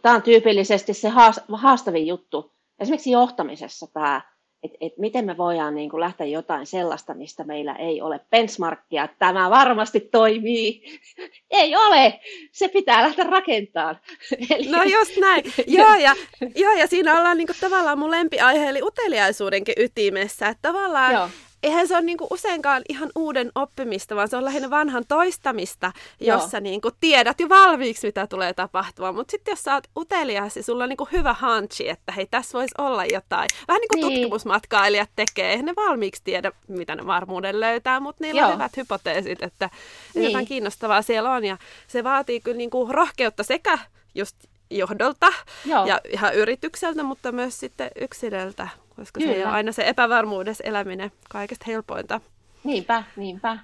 [0.01, 1.09] Tämä on tyypillisesti se
[1.53, 2.51] haastavin juttu.
[2.79, 4.21] Esimerkiksi johtamisessa tämä
[4.63, 9.03] että et miten me voidaan niin kuin lähteä jotain sellaista, mistä meillä ei ole benchmarkkia,
[9.03, 10.99] että tämä varmasti toimii.
[11.51, 12.19] ei ole,
[12.51, 13.99] se pitää lähteä rakentamaan.
[14.55, 14.71] Eli...
[14.71, 15.43] No just näin.
[15.67, 16.15] joo, ja,
[16.55, 20.47] joo, ja siinä ollaan niin kuin, tavallaan mun lempiaihe, eli uteliaisuudenkin ytimessä.
[20.47, 21.29] Että tavallaan joo
[21.63, 26.57] eihän se ole niinku useinkaan ihan uuden oppimista, vaan se on lähinnä vanhan toistamista, jossa
[26.57, 26.63] Joo.
[26.63, 29.15] niinku tiedät jo valmiiksi, mitä tulee tapahtumaan.
[29.15, 32.57] Mutta sitten jos sä oot utelias ja sulla on niinku hyvä hunchi, että hei, tässä
[32.57, 33.47] voisi olla jotain.
[33.67, 34.21] Vähän niin kuin niin.
[34.21, 35.49] tutkimusmatkailijat tekee.
[35.51, 38.47] Eihän ne valmiiksi tiedä, mitä ne varmuuden löytää, mutta niillä Joo.
[38.47, 39.69] on hyvät hypoteesit, että
[40.15, 40.25] niin.
[40.25, 41.45] jotain kiinnostavaa siellä on.
[41.45, 43.79] Ja se vaatii kyllä niinku rohkeutta sekä
[44.15, 44.35] just
[44.69, 45.33] johdolta
[45.65, 45.85] Joo.
[45.85, 48.67] ja ihan yritykseltä, mutta myös sitten yksilöltä
[48.99, 49.33] koska Kyllä.
[49.33, 52.21] se ole aina se epävarmuudessa eläminen kaikesta helpointa.
[52.63, 53.57] Niinpä, niinpä.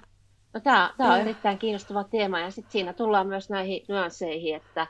[0.54, 4.86] No, tämä, tämä on erittäin kiinnostava teema ja sitten siinä tullaan myös näihin nyansseihin, että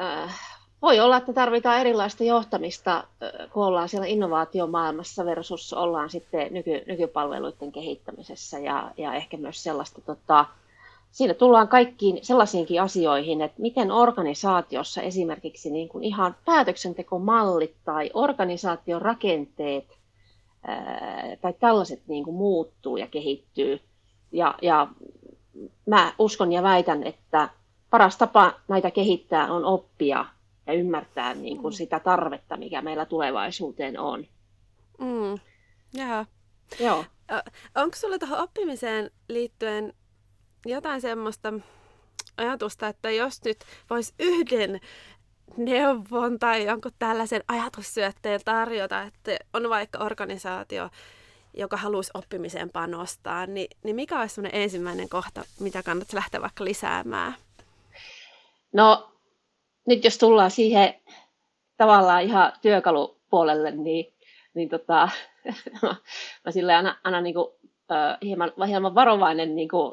[0.00, 0.40] äh,
[0.82, 6.82] voi olla, että tarvitaan erilaista johtamista, äh, kun ollaan siellä innovaatiomaailmassa versus ollaan sitten nyky,
[6.86, 10.46] nykypalveluiden kehittämisessä ja, ja ehkä myös sellaista tota,
[11.10, 19.02] siinä tullaan kaikkiin sellaisiinkin asioihin, että miten organisaatiossa esimerkiksi niin kuin ihan päätöksentekomallit tai organisaation
[19.02, 19.98] rakenteet
[20.62, 23.80] ää, tai tällaiset niin kuin muuttuu ja kehittyy.
[24.32, 24.88] Ja, ja
[25.86, 27.48] mä uskon ja väitän, että
[27.90, 30.24] paras tapa näitä kehittää on oppia
[30.66, 31.76] ja ymmärtää niin kuin mm.
[31.76, 34.26] sitä tarvetta, mikä meillä tulevaisuuteen on.
[34.98, 35.38] Mm.
[35.94, 36.26] Jaha.
[36.80, 37.04] Joo.
[37.74, 39.92] Onko sulla tuohon oppimiseen liittyen
[40.66, 41.52] jotain semmoista
[42.36, 43.58] ajatusta, että jos nyt
[43.90, 44.80] voisi yhden
[45.56, 50.88] neuvon tai jonkun tällaisen ajatussyötteen tarjota, että on vaikka organisaatio,
[51.54, 56.64] joka haluaisi oppimiseen panostaa, niin, niin mikä olisi semmoinen ensimmäinen kohta, mitä kannattaisi lähteä vaikka
[56.64, 57.34] lisäämään?
[58.72, 59.12] No,
[59.86, 60.94] nyt jos tullaan siihen
[61.76, 64.14] tavallaan ihan työkalupuolelle, niin,
[64.54, 65.08] niin tota,
[66.44, 67.59] mä sille aina, aina niin kuin
[68.22, 69.92] hieman, hieman varovainen niin kuin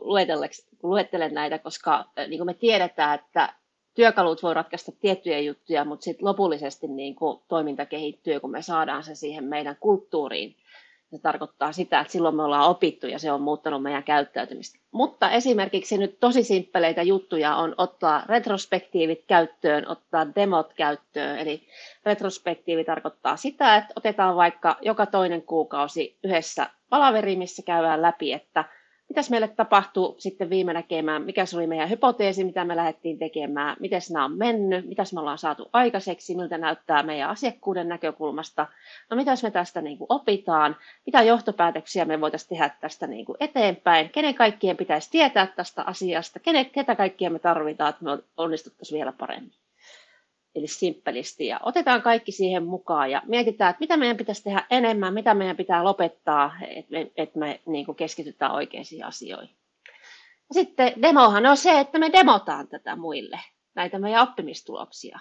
[0.82, 3.54] kun luettelen näitä, koska niin kuin me tiedetään, että
[3.94, 9.04] työkalut voi ratkaista tiettyjä juttuja, mutta sitten lopullisesti niin kuin toiminta kehittyy, kun me saadaan
[9.04, 10.56] se siihen meidän kulttuuriin
[11.12, 14.80] Se tarkoittaa sitä, että silloin me ollaan opittu ja se on muuttanut meidän käyttäytymistä.
[14.92, 21.38] Mutta esimerkiksi nyt tosi simppeleitä juttuja on ottaa retrospektiivit käyttöön, ottaa demot käyttöön.
[21.40, 21.68] Eli
[22.06, 28.64] retrospektiivi tarkoittaa sitä, että otetaan vaikka joka toinen kuukausi yhdessä palaveri, missä käydään läpi, että
[29.10, 33.78] mitäs meille tapahtuu sitten viime näkemään, mikä se oli meidän hypoteesi, mitä me lähdettiin tekemään,
[33.80, 38.68] miten nämä on mennyt, mitäs me ollaan saatu aikaiseksi, miltä näyttää meidän asiakkuuden näkökulmasta,
[39.10, 43.38] no mitäs me tästä niin kuin opitaan, mitä johtopäätöksiä me voitaisiin tehdä tästä niin kuin
[43.40, 48.98] eteenpäin, kenen kaikkien pitäisi tietää tästä asiasta, kenen, ketä kaikkia me tarvitaan, että me onnistuttaisiin
[48.98, 49.54] vielä paremmin
[50.58, 55.14] eli simppelisti, ja otetaan kaikki siihen mukaan ja mietitään, että mitä meidän pitäisi tehdä enemmän,
[55.14, 59.56] mitä meidän pitää lopettaa, että me, että me niin kuin keskitytään oikeisiin asioihin.
[60.50, 63.40] Ja sitten demohan on se, että me demotaan tätä muille,
[63.76, 65.20] näitä meidän oppimistuloksia,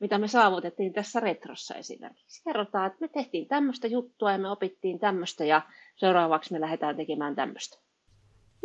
[0.00, 2.42] mitä me saavutettiin tässä retrossa esimerkiksi.
[2.44, 5.62] Kerrotaan, että me tehtiin tämmöistä juttua ja me opittiin tämmöistä ja
[5.96, 7.78] seuraavaksi me lähdetään tekemään tämmöistä.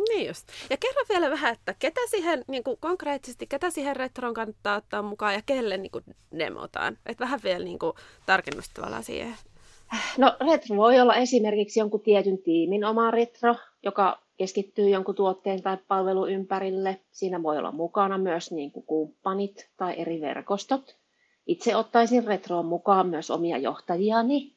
[0.08, 0.48] Niin just.
[0.70, 5.02] Ja kerro vielä vähän, että ketä siihen niin kuin konkreettisesti, ketä siihen retroon kannattaa ottaa
[5.02, 6.04] mukaan ja kelle niin kuin
[6.38, 6.98] demotaan.
[7.06, 7.92] Että vähän vielä niin kuin,
[8.26, 9.34] tarkennusta tavallaan siihen.
[10.18, 15.76] No retro voi olla esimerkiksi jonkun tietyn tiimin oma retro, joka keskittyy jonkun tuotteen tai
[15.88, 17.00] palvelun ympärille.
[17.12, 20.96] Siinä voi olla mukana myös niin kuin kumppanit tai eri verkostot.
[21.46, 24.56] Itse ottaisin retroon mukaan myös omia johtajiani,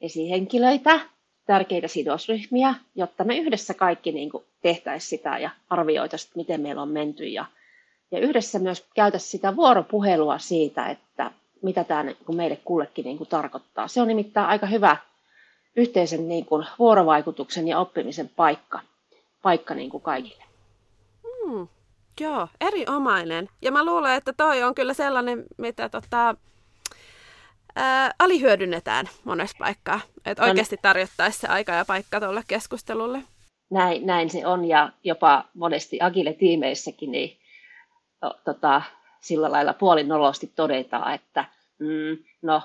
[0.00, 1.00] esihenkilöitä,
[1.50, 4.30] tärkeitä sidosryhmiä, jotta me yhdessä kaikki niin
[4.62, 7.44] tehtäisiin sitä ja arvioitaisiin, miten meillä on menty ja,
[8.10, 11.30] ja yhdessä myös käytäisiin sitä vuoropuhelua siitä, että
[11.62, 13.88] mitä tämä niin meille kullekin niin tarkoittaa.
[13.88, 14.96] Se on nimittäin aika hyvä
[15.76, 18.80] yhteisen niin kuin vuorovaikutuksen ja oppimisen paikka,
[19.42, 20.44] paikka niin kuin kaikille.
[21.24, 21.68] Hmm,
[22.20, 23.48] joo, erinomainen.
[23.62, 26.34] Ja mä luulen, että toi on kyllä sellainen, mitä tota,
[27.76, 30.00] ää, alihyödynnetään monessa paikkaa.
[30.26, 33.22] Että oikeasti tarjottaisiin se aika ja paikka tuolle keskustelulle.
[33.70, 37.38] Näin, näin se on ja jopa monesti Agile-tiimeissäkin niin,
[38.44, 38.82] tota,
[39.20, 41.44] sillä lailla puolinolosti todetaan, että
[41.78, 42.62] mm, no,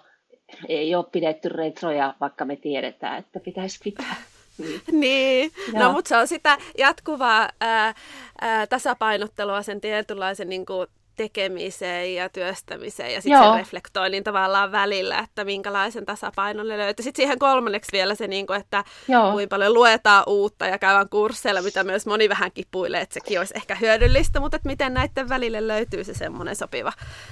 [0.69, 4.15] ei ole pidetty retroja, vaikka me tiedetään, että pitäisi pitää.
[4.57, 5.51] Niin, niin.
[5.73, 7.93] no mutta se on sitä jatkuvaa ää,
[8.41, 15.19] ää, tasapainottelua sen tietynlaisen niin kuin, tekemiseen ja työstämiseen ja sitten se reflektoinnin tavallaan välillä,
[15.19, 17.03] että minkälaisen tasapainon ne löytyy.
[17.03, 19.31] Sitten siihen kolmanneksi vielä se, niin kuin, että Joo.
[19.31, 23.53] kuinka paljon luetaan uutta ja käydään kursseilla, mitä myös moni vähän kipuilee, että sekin olisi
[23.57, 26.91] ehkä hyödyllistä, mutta että miten näiden välille löytyy se semmoinen sopiva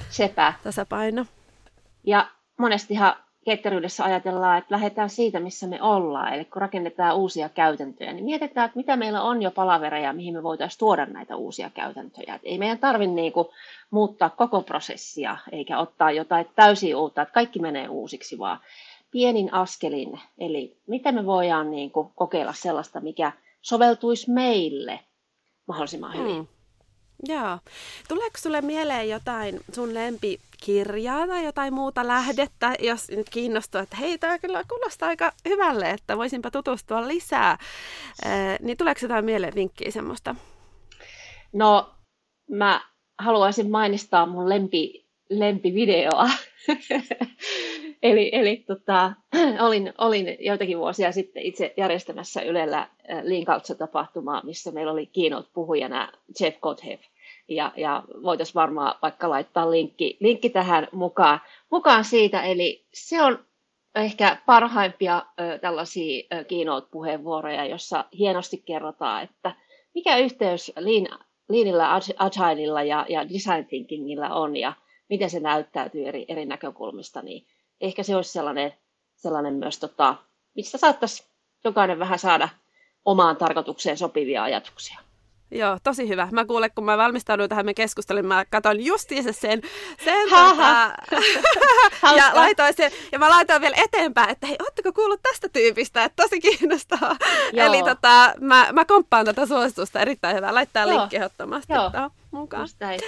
[0.10, 0.54] Sepä.
[0.64, 1.26] tasapaino.
[2.04, 6.34] Ja monestihan ketteryydessä ajatellaan, että lähdetään siitä, missä me ollaan.
[6.34, 10.44] Eli kun rakennetaan uusia käytäntöjä, niin mietitään, että mitä meillä on jo palavereja, mihin me
[10.44, 12.36] voitaisiin tuoda näitä uusia käytäntöjä.
[12.36, 13.52] Että ei meidän tarvitse niinku
[13.92, 18.60] muuttaa koko prosessia, eikä ottaa jotain täysin uutta, että kaikki menee uusiksi, vaan
[19.12, 20.20] pienin askelin.
[20.38, 25.00] Eli miten me voidaan niinku kokeilla sellaista, mikä soveltuisi meille
[25.68, 26.36] mahdollisimman hyvin.
[26.36, 26.48] Hmm.
[27.28, 27.60] Joo.
[28.08, 29.94] Tuleeko sulle mieleen jotain sun
[30.68, 35.90] lempikirjaa tai jotain muuta lähdettä, jos nyt kiinnostuu, että hei, tämä kyllä kuulostaa aika hyvälle,
[35.90, 37.58] että voisinpa tutustua lisää.
[38.26, 40.36] Ee, niin tuleeko jotain mieleen vinkkiä semmoista?
[41.54, 41.90] No,
[42.50, 42.82] mä
[43.20, 46.30] haluaisin mainistaa mun lempi, lempivideoa.
[48.04, 49.14] eli eli tota,
[49.68, 52.90] olin, olin joitakin vuosia sitten itse järjestämässä Ylellä
[53.22, 57.00] Lean tapahtumaa missä meillä oli keynote puhujana Jeff Gotthev
[57.56, 61.40] ja, ja voitaisiin varmaan vaikka laittaa linkki, linkki tähän mukaan,
[61.72, 62.42] mukaan siitä.
[62.42, 63.46] Eli se on
[63.96, 69.56] ehkä parhaimpia ö, tällaisia ö, keynote-puheenvuoroja, jossa hienosti kerrotaan, että
[69.96, 74.74] mikä yhteys Lean, Leanilla, Agilella ja, ja Design Thinkingillä on ja
[75.10, 77.48] miten se näyttäytyy eri, eri näkökulmista, niin
[77.82, 78.74] ehkä se olisi sellainen,
[79.16, 80.16] sellainen myös, tota,
[80.56, 81.24] mistä saattaisi
[81.64, 82.50] jokainen vähän saada
[83.06, 85.00] omaan tarkoitukseen sopivia ajatuksia.
[85.54, 86.28] Joo, tosi hyvä.
[86.32, 89.62] Mä kuulen, kun mä valmistauduin tähän me keskustelin, mä katsoin justiinsa sen,
[90.06, 90.92] sen tota,
[92.18, 96.24] ja laitoin sen, ja mä laitoin vielä eteenpäin, että hei, ootteko kuullut tästä tyypistä, että
[96.24, 97.16] tosi kiinnostaa.
[97.54, 97.68] Joo.
[97.68, 101.74] Eli tota, mä, mä komppaan tätä suositusta erittäin hyvää, laittaa linkki ehdottomasti
[102.32, 102.62] mukaan.
[102.62, 103.00] Just näin.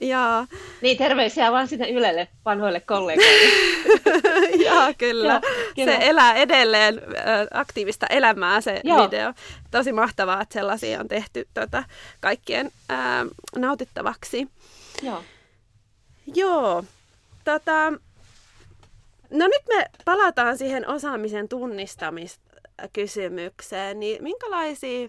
[0.00, 0.46] Joo.
[0.80, 3.52] Niin, terveisiä vaan sinne Ylelle vanhoille kollegoille.
[4.66, 5.32] Joo, kyllä.
[5.32, 5.40] Joo,
[5.74, 5.92] kyllä.
[5.92, 7.02] Se elää edelleen
[7.54, 9.06] aktiivista elämää se Joo.
[9.06, 9.32] video.
[9.70, 11.84] Tosi mahtavaa, että sellaisia on tehty tota,
[12.20, 14.48] kaikkien ää, nautittavaksi.
[15.02, 15.22] Joo.
[16.34, 16.84] Joo.
[17.44, 17.92] Tota,
[19.30, 24.00] no nyt me palataan siihen osaamisen tunnistamiskysymykseen.
[24.00, 25.08] Niin minkälaisia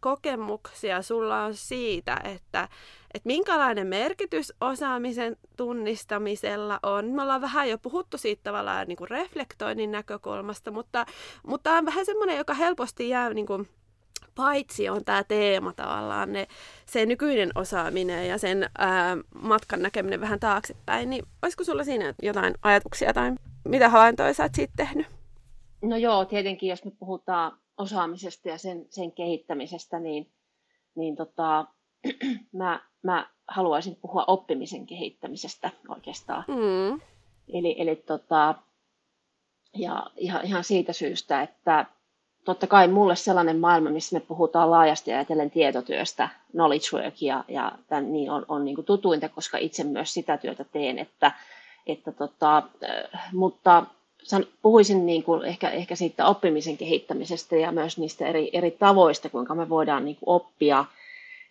[0.00, 2.68] kokemuksia sulla on siitä, että,
[3.14, 7.06] että minkälainen merkitys osaamisen tunnistamisella on?
[7.06, 11.06] Me ollaan vähän jo puhuttu siitä tavallaan niin kuin reflektoinnin näkökulmasta, mutta,
[11.46, 13.68] mutta on vähän semmoinen, joka helposti jää niin kuin
[14.34, 16.46] paitsi on tämä teema tavallaan, ne,
[16.86, 22.54] se nykyinen osaaminen ja sen ää, matkan näkeminen vähän taaksepäin, niin olisiko sulla siinä jotain
[22.62, 23.32] ajatuksia tai
[23.64, 25.06] mitä havaintoja sä oot siitä tehnyt?
[25.82, 30.32] No joo, tietenkin jos me puhutaan osaamisesta ja sen, sen kehittämisestä, niin,
[30.94, 31.66] niin tota,
[32.52, 36.44] mä, mä haluaisin puhua oppimisen kehittämisestä oikeastaan.
[36.48, 37.00] Mm.
[37.48, 38.54] Eli, eli tota,
[39.76, 41.86] ja ihan, ihan siitä syystä, että
[42.44, 47.72] totta kai mulle sellainen maailma, missä me puhutaan laajasti ajatellen tietotyöstä, knowledge work ja, ja
[47.88, 51.32] tämän, niin on, on niin tutuinta, koska itse myös sitä työtä teen, että,
[51.86, 53.86] että tota, äh, mutta
[54.22, 59.28] san, puhuisin niin kuin ehkä, ehkä siitä oppimisen kehittämisestä ja myös niistä eri, eri tavoista,
[59.28, 60.84] kuinka me voidaan niin kuin oppia,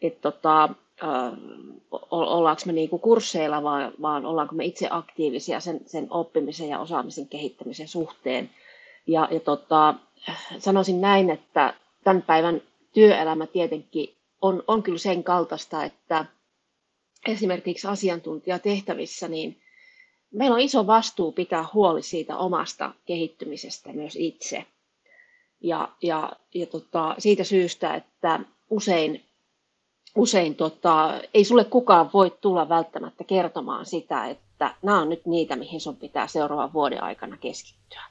[0.08, 0.70] että tota,
[2.12, 6.80] ollaanko me niin kuin kursseilla vai, vaan ollaanko me itse aktiivisia sen, sen oppimisen ja
[6.80, 8.50] osaamisen kehittämisen suhteen.
[9.08, 9.96] Ja, ja tota,
[10.60, 12.62] sanoisin näin, että tämän päivän
[12.94, 16.26] työelämä tietenkin on, on kyllä sen kaltaista, että
[17.28, 19.62] esimerkiksi asiantuntijatehtävissä, niin
[20.34, 24.66] meillä on iso vastuu pitää huoli siitä omasta kehittymisestä myös itse.
[25.62, 28.40] Ja, ja, ja tota, siitä syystä, että
[28.70, 29.24] usein,
[30.16, 35.56] usein tota, ei sulle kukaan voi tulla välttämättä kertomaan sitä, että nämä on nyt niitä,
[35.56, 38.04] mihin sun pitää seuraavan vuoden aikana keskittyä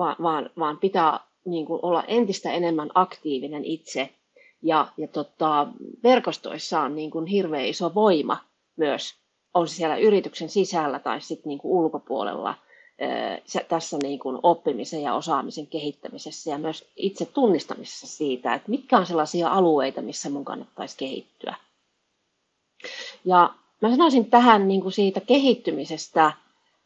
[0.00, 4.10] vaan, vaan, vaan pitää niin kuin olla entistä enemmän aktiivinen itse.
[4.62, 5.66] Ja, ja tota,
[6.02, 8.36] verkostoissa on niin kuin hirveän iso voima
[8.76, 9.14] myös,
[9.54, 12.54] on siellä yrityksen sisällä tai sitten niin ulkopuolella
[13.68, 19.06] tässä niin kuin oppimisen ja osaamisen kehittämisessä ja myös itse tunnistamisessa siitä, että mitkä on
[19.06, 21.54] sellaisia alueita, missä mun kannattaisi kehittyä.
[23.24, 26.32] Ja mä sanoisin tähän niin kuin siitä kehittymisestä,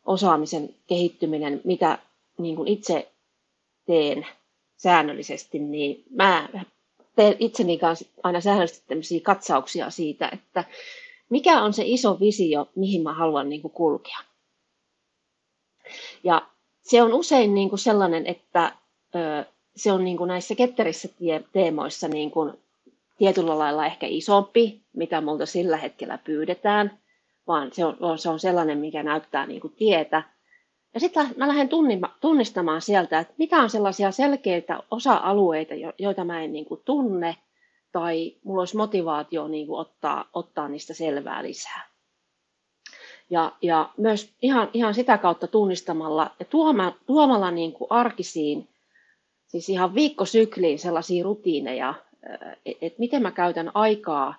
[0.07, 1.98] osaamisen kehittyminen, mitä
[2.38, 3.12] niin kuin itse
[3.87, 4.27] teen
[4.77, 6.48] säännöllisesti, niin mä
[7.16, 10.64] teen itseni kanssa aina säännöllisesti tämmöisiä katsauksia siitä, että
[11.31, 14.18] mikä on se iso visio, mihin mä haluan niin kuin kulkea.
[16.25, 16.42] Ja
[16.83, 18.73] se on usein niin kuin sellainen, että
[19.77, 21.09] se on niin kuin näissä ketterissä
[21.53, 22.53] teemoissa niin kuin
[23.18, 26.99] tietyllä lailla ehkä isompi, mitä multa sillä hetkellä pyydetään,
[27.47, 30.23] vaan se on, se on sellainen, mikä näyttää niin kuin tietä.
[30.94, 31.68] Ja sitten mä lähden
[32.20, 37.37] tunnistamaan sieltä, että mitä on sellaisia selkeitä osa-alueita, joita mä en niin kuin tunne,
[37.92, 41.93] tai mulla olisi motivaatio niin kuin ottaa, ottaa niistä selvää lisää.
[43.30, 48.68] Ja, ja myös ihan, ihan sitä kautta tunnistamalla ja tuoma, tuomalla niin kuin arkisiin,
[49.46, 54.34] siis ihan viikkosykliin sellaisia rutiineja, että et miten mä käytän aikaa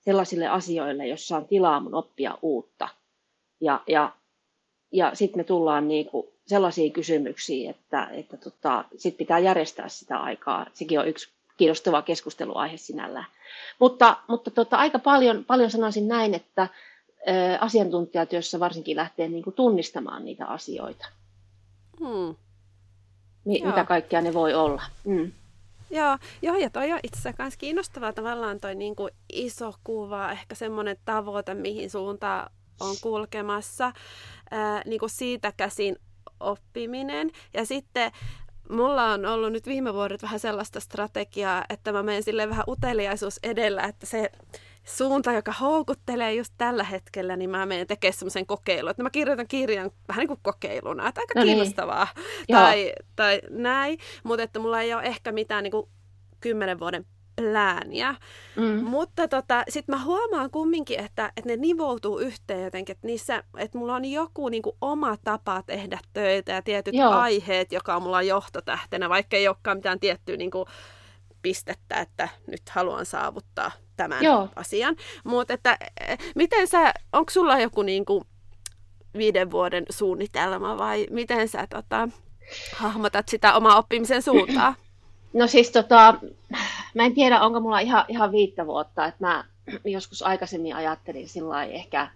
[0.00, 2.88] sellaisille asioille, jossa on tilaa mun oppia uutta.
[3.60, 4.12] Ja, ja
[4.92, 10.66] ja sitten me tullaan niinku sellaisiin kysymyksiin, että, että tota, sit pitää järjestää sitä aikaa.
[10.72, 13.26] Sekin on yksi kiinnostava keskusteluaihe sinällään.
[13.78, 16.68] Mutta, mutta tota, aika paljon, paljon sanoisin näin, että
[17.60, 21.06] asiantuntijatyössä varsinkin lähtee niinku tunnistamaan niitä asioita.
[22.00, 22.34] Hmm.
[23.44, 24.82] Mi- mitä kaikkea ne voi olla.
[25.04, 25.32] Mm.
[25.90, 30.32] Joo, joo, ja toi on itse asiassa myös kiinnostavaa tavallaan toi niin kuin iso kuva,
[30.32, 33.92] ehkä semmoinen tavoite, mihin suuntaan on kulkemassa
[34.50, 35.96] ää, niin kuin siitä käsin
[36.40, 37.30] oppiminen.
[37.54, 38.12] Ja sitten
[38.70, 43.38] mulla on ollut nyt viime vuodet vähän sellaista strategiaa, että mä menen sille vähän uteliaisuus
[43.42, 44.30] edellä, että se
[44.86, 48.90] suunta, joka houkuttelee just tällä hetkellä, niin mä menen tekemään semmoisen kokeilun.
[48.90, 51.56] Että mä kirjoitan kirjan vähän niin kuin kokeiluna, että aika no niin.
[51.56, 52.08] kiinnostavaa
[52.52, 53.98] tai, tai näin.
[54.24, 55.88] Mutta että mulla ei ole ehkä mitään niin kuin
[56.40, 58.14] kymmenen vuoden plääniä.
[58.56, 58.84] Mm.
[58.84, 63.78] Mutta tota, sitten mä huomaan kumminkin, että, että ne nivoutuu yhteen jotenkin, että, niissä, että
[63.78, 67.12] mulla on joku niin kuin, oma tapa tehdä töitä ja tietyt Joo.
[67.12, 70.66] aiheet, joka on mulla johtotähtenä, vaikka ei olekaan mitään tiettyä niin kuin,
[71.42, 74.48] pistettä, että nyt haluan saavuttaa tämän Joo.
[74.56, 74.96] asian.
[75.24, 75.78] Mutta että
[76.34, 78.24] miten sä, onko sulla joku niin kuin,
[79.18, 82.08] viiden vuoden suunnitelma vai miten sä tota,
[82.76, 84.74] hahmotat sitä omaa oppimisen suuntaa?
[85.32, 86.14] No siis tota,
[86.94, 89.44] mä en tiedä, onko mulla ihan, ihan viittä vuotta, että mä
[89.84, 92.08] joskus aikaisemmin ajattelin sillä ehkä,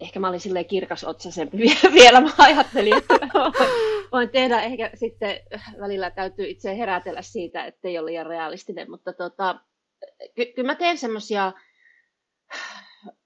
[0.00, 1.58] ehkä mä olin silleen kirkasotsasempi
[1.92, 3.14] vielä, mä ajattelin, että
[4.12, 5.40] voin tehdä ehkä sitten
[5.80, 9.60] välillä täytyy itse herätellä siitä, että ei ole liian realistinen, mutta tota,
[10.34, 11.52] ky- kyllä mä teen semmoisia,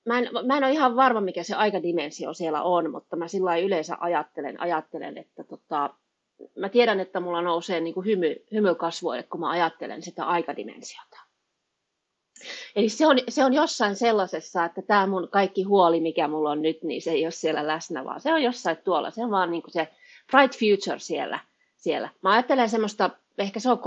[0.05, 0.15] mä
[0.47, 4.61] mä en ole ihan varma, mikä se aikadimensio siellä on, mutta mä sillä yleensä ajattelen,
[4.61, 5.95] ajattelen että tota,
[6.59, 11.19] mä tiedän, että mulla nousee niin kuin hymy, hymy kasvoille, kun mä ajattelen sitä aikadimensiota.
[12.77, 16.63] Eli se on, se on jossain sellaisessa, että tämä mun kaikki huoli, mikä mulla on
[16.63, 19.11] nyt, niin se ei ole siellä läsnä, vaan se on jossain tuolla.
[19.11, 19.89] Se on vaan niin kuin se
[20.31, 21.39] bright future siellä.
[21.77, 22.09] siellä.
[22.23, 23.83] Mä ajattelen semmoista, ehkä se on 3-5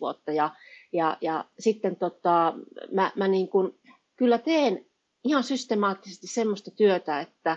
[0.00, 0.50] vuotta, ja,
[0.96, 2.54] ja, ja sitten tota,
[2.92, 3.80] mä, mä niin kuin,
[4.16, 4.86] kyllä teen
[5.24, 7.56] ihan systemaattisesti semmoista työtä, että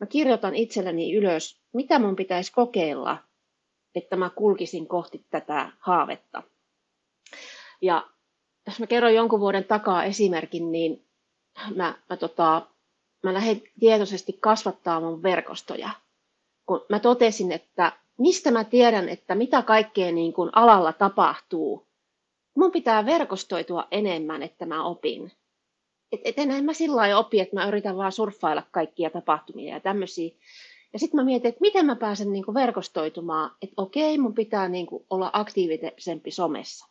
[0.00, 3.18] mä kirjoitan itselleni ylös, mitä mun pitäisi kokeilla,
[3.94, 6.42] että mä kulkisin kohti tätä haavetta.
[7.82, 8.08] Ja
[8.66, 11.06] jos mä kerron jonkun vuoden takaa esimerkin, niin
[11.74, 12.66] mä, mä, tota,
[13.22, 15.90] mä lähdin tietoisesti kasvattaa mun verkostoja.
[16.66, 21.89] Kun mä totesin, että mistä mä tiedän, että mitä kaikkea niin kuin alalla tapahtuu.
[22.56, 25.32] Mun pitää verkostoitua enemmän, että mä opin.
[26.12, 29.80] Et, et enää mä sillä lailla opi, että mä yritän vaan surffailla kaikkia tapahtumia ja
[29.80, 30.30] tämmöisiä.
[30.92, 34.68] Ja sitten mä mietin, että miten mä pääsen niin kuin verkostoitumaan, että okei, mun pitää
[34.68, 36.86] niin kuin olla aktiivisempi somessa.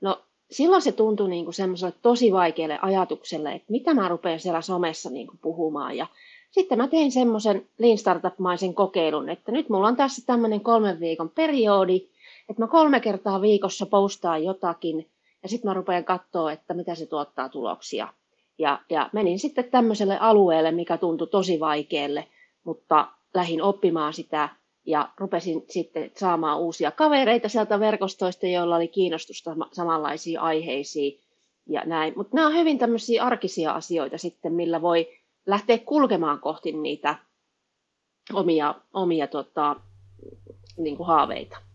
[0.00, 4.60] No silloin se tuntui niin kuin semmoiselle tosi vaikealle ajatukselle, että mitä mä rupean siellä
[4.60, 5.96] somessa niin kuin puhumaan.
[5.96, 6.06] Ja
[6.50, 11.30] sitten mä tein semmoisen Lean Startup-maisen kokeilun, että nyt mulla on tässä tämmöinen kolmen viikon
[11.30, 12.08] periodi,
[12.48, 15.10] että mä kolme kertaa viikossa postaan jotakin,
[15.42, 18.08] ja sitten mä rupean katsoa, että mitä se tuottaa tuloksia.
[18.58, 22.28] Ja, ja menin sitten tämmöiselle alueelle, mikä tuntui tosi vaikealle,
[22.64, 24.48] mutta lähin oppimaan sitä
[24.86, 31.20] ja rupesin sitten saamaan uusia kavereita sieltä verkostoista, joilla oli kiinnostusta samanlaisiin aiheisiin
[31.68, 32.12] ja näin.
[32.16, 35.08] Mutta nämä on hyvin tämmöisiä arkisia asioita sitten, millä voi
[35.46, 37.18] lähteä kulkemaan kohti niitä
[38.32, 39.76] omia, omia tota,
[40.78, 41.67] niin kuin haaveita.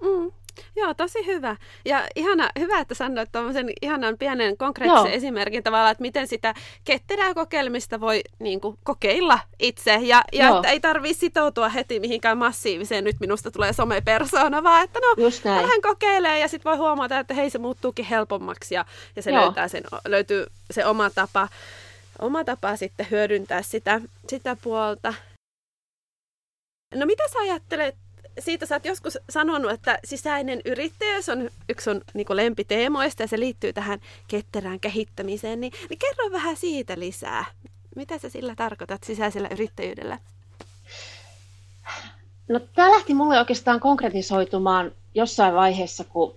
[0.00, 0.32] Mm.
[0.76, 1.56] Joo, tosi hyvä.
[1.84, 5.16] Ja ihana, hyvä, että sanoit tuommoisen ihanan pienen konkreettisen Joo.
[5.16, 9.98] esimerkin tavallaan, että miten sitä ketterää kokeilemista voi niin kuin, kokeilla itse.
[10.02, 14.98] Ja, ja että ei tarvitse sitoutua heti mihinkään massiiviseen, nyt minusta tulee somepersona, vaan että
[14.98, 18.84] no, vähän kokeilee ja sitten voi huomata, että hei se muuttuukin helpommaksi ja,
[19.16, 21.48] ja se löytää sen, löytyy se oma tapa,
[22.18, 25.14] oma tapa sitten hyödyntää sitä, sitä puolta.
[26.94, 27.94] No mitä sä ajattelet
[28.38, 33.40] siitä sä oot joskus sanonut, että sisäinen yrittäjyys on yksi sun niin lempiteemoista ja se
[33.40, 35.60] liittyy tähän ketterään kehittämiseen.
[35.60, 37.44] Niin, niin kerro vähän siitä lisää.
[37.96, 40.18] Mitä sä sillä tarkoitat sisäisellä yrittäjyydellä?
[42.48, 46.34] No tämä lähti mulle oikeastaan konkretisoitumaan jossain vaiheessa, kun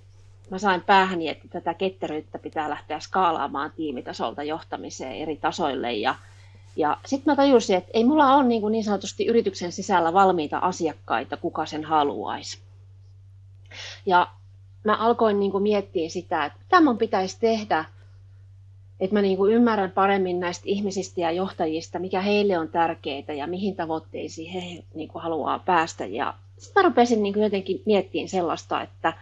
[0.49, 6.15] mä sain päähäni, että tätä ketteryyttä pitää lähteä skaalaamaan tiimitasolta johtamiseen eri tasoille ja
[6.75, 10.57] ja sitten mä tajusin, että ei mulla ole niin, kuin niin sanotusti yrityksen sisällä valmiita
[10.57, 12.59] asiakkaita, kuka sen haluaisi.
[14.05, 14.27] Ja
[14.83, 17.85] mä alkoin niin kuin miettiä sitä, että mitä mun pitäisi tehdä,
[18.99, 23.47] että mä niin kuin ymmärrän paremmin näistä ihmisistä ja johtajista, mikä heille on tärkeää ja
[23.47, 26.05] mihin tavoitteisiin he niin kuin haluaa päästä.
[26.05, 29.13] Ja sitten mä rupesin niin kuin jotenkin miettimään sellaista, että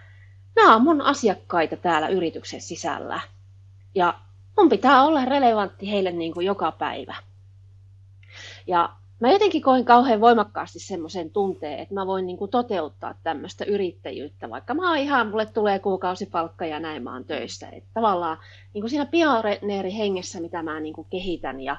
[0.56, 3.22] nämä on mun asiakkaita täällä yrityksen sisällä.
[3.96, 4.14] Ja
[4.58, 7.16] mun pitää olla relevantti heille niin kuin joka päivä.
[8.68, 8.90] Ja
[9.20, 14.50] mä jotenkin koin kauhean voimakkaasti semmoisen tunteen, että mä voin niin kuin toteuttaa tämmöistä yrittäjyyttä,
[14.50, 17.70] vaikka mä oon ihan, mulle tulee kuukausipalkka ja näin mä oon töissä.
[17.70, 18.38] Että tavallaan
[18.74, 21.78] niin kuin siinä pioneeri hengessä, mitä mä niin kuin kehitän ja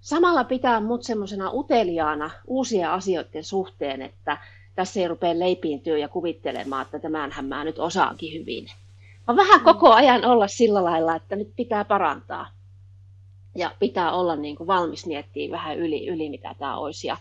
[0.00, 4.38] samalla pitää mut semmoisena uteliaana uusia asioiden suhteen, että
[4.74, 8.66] tässä ei rupea leipiintyä ja kuvittelemaan, että tämänhän mä nyt osaankin hyvin.
[9.28, 12.59] Mä vähän koko ajan olla sillä lailla, että nyt pitää parantaa
[13.54, 17.06] ja pitää olla niin kuin valmis miettiä vähän yli, yli mitä tämä olisi.
[17.06, 17.16] Ja,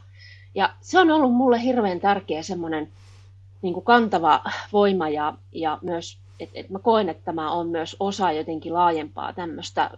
[0.56, 2.92] ja se on ollut mulle hirveän tärkeä semmoinen
[3.62, 7.96] niin kuin kantava voima ja, ja myös, että et mä koen, että tämä on myös
[8.00, 9.90] osa jotenkin laajempaa tämmöistä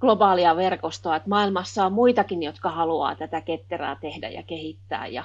[0.00, 5.24] globaalia verkostoa, että maailmassa on muitakin, jotka haluaa tätä ketterää tehdä ja kehittää ja,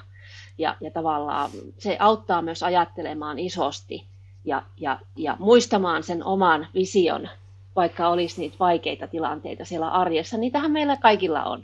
[0.57, 4.05] ja, ja tavallaan se auttaa myös ajattelemaan isosti
[4.45, 7.29] ja, ja, ja muistamaan sen oman vision
[7.77, 11.63] vaikka olisi niitä vaikeita tilanteita siellä arjessa, niitähän meillä kaikilla on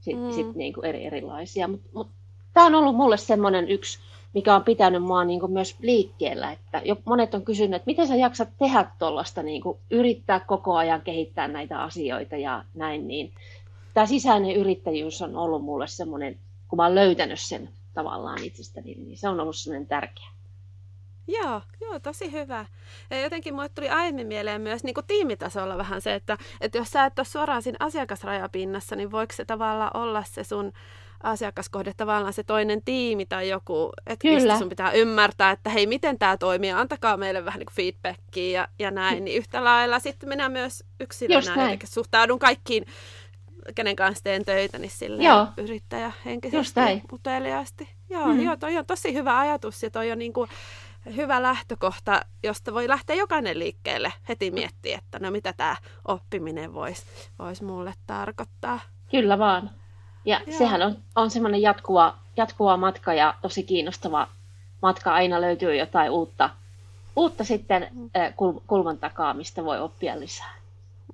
[0.00, 0.32] sit, mm.
[0.32, 1.68] sit niin kuin eri, erilaisia.
[1.68, 2.08] Mutta mut,
[2.52, 3.98] tämä on ollut mulle semmoinen yksi,
[4.34, 6.52] mikä on pitänyt mua niin kuin myös liikkeellä.
[6.52, 10.76] Että jo, monet on kysynyt, että miten sä jaksat tehdä tuollaista, niin kuin yrittää koko
[10.76, 13.08] ajan kehittää näitä asioita ja näin.
[13.08, 13.32] Niin
[13.94, 16.38] tämä sisäinen yrittäjyys on ollut mulle semmoinen,
[16.68, 20.26] kun mä oon löytänyt sen tavallaan itsestäni, niin se on ollut semmoinen tärkeä.
[21.28, 22.66] Joo, joo, tosi hyvä.
[23.10, 26.90] Ja jotenkin mulle tuli aiemmin mieleen myös niin kuin tiimitasolla vähän se, että, että jos
[26.90, 30.72] sä et ole suoraan siinä asiakasrajapinnassa, niin voiko se tavallaan olla se sun
[31.22, 34.34] asiakaskohde tavallaan se toinen tiimi tai joku, että Kyllä.
[34.34, 38.60] mistä sun pitää ymmärtää, että hei, miten tämä toimii, antakaa meille vähän niin kuin feedbackia
[38.60, 42.86] ja, ja näin, niin yhtä lailla sitten minä myös yksilönä jotenkin suhtaudun kaikkiin,
[43.74, 45.46] kenen kanssa teen töitä, niin silleen Joo.
[45.56, 46.80] yrittäjä henkisesti
[47.12, 47.88] uteliaasti.
[48.10, 48.42] Joo, mm-hmm.
[48.42, 50.50] joo, toi on tosi hyvä ajatus ja toi on niin kuin,
[51.16, 57.02] hyvä lähtökohta, josta voi lähteä jokainen liikkeelle heti miettiä, että no mitä tämä oppiminen voisi
[57.38, 58.80] vois mulle tarkoittaa.
[59.10, 59.70] Kyllä vaan.
[60.24, 60.58] Ja Joo.
[60.58, 64.28] sehän on, on semmoinen jatkuva, jatkuva matka ja tosi kiinnostava
[64.82, 65.14] matka.
[65.14, 66.50] Aina löytyy jotain uutta,
[67.16, 68.10] uutta sitten mm.
[68.66, 70.61] kulman takaa, mistä voi oppia lisää.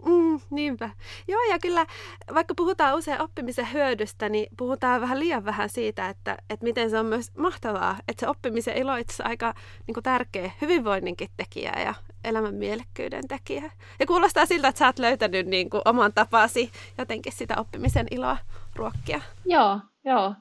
[0.05, 0.91] Mm, niinpä.
[1.29, 1.87] Joo, ja kyllä
[2.35, 6.99] vaikka puhutaan usein oppimisen hyödystä, niin puhutaan vähän liian vähän siitä, että, että miten se
[6.99, 9.55] on myös mahtavaa, että se oppimisen ilo itse aika
[9.87, 11.95] niin kuin tärkeä hyvinvoinninkin tekijä ja
[12.25, 13.73] elämän mielekkyyden tekijä.
[14.01, 18.37] Ja kuulostaa siltä, että sä oot löytänyt niin kuin oman tapasi jotenkin sitä oppimisen iloa
[18.75, 19.21] ruokkia.
[19.45, 20.35] Joo, joo.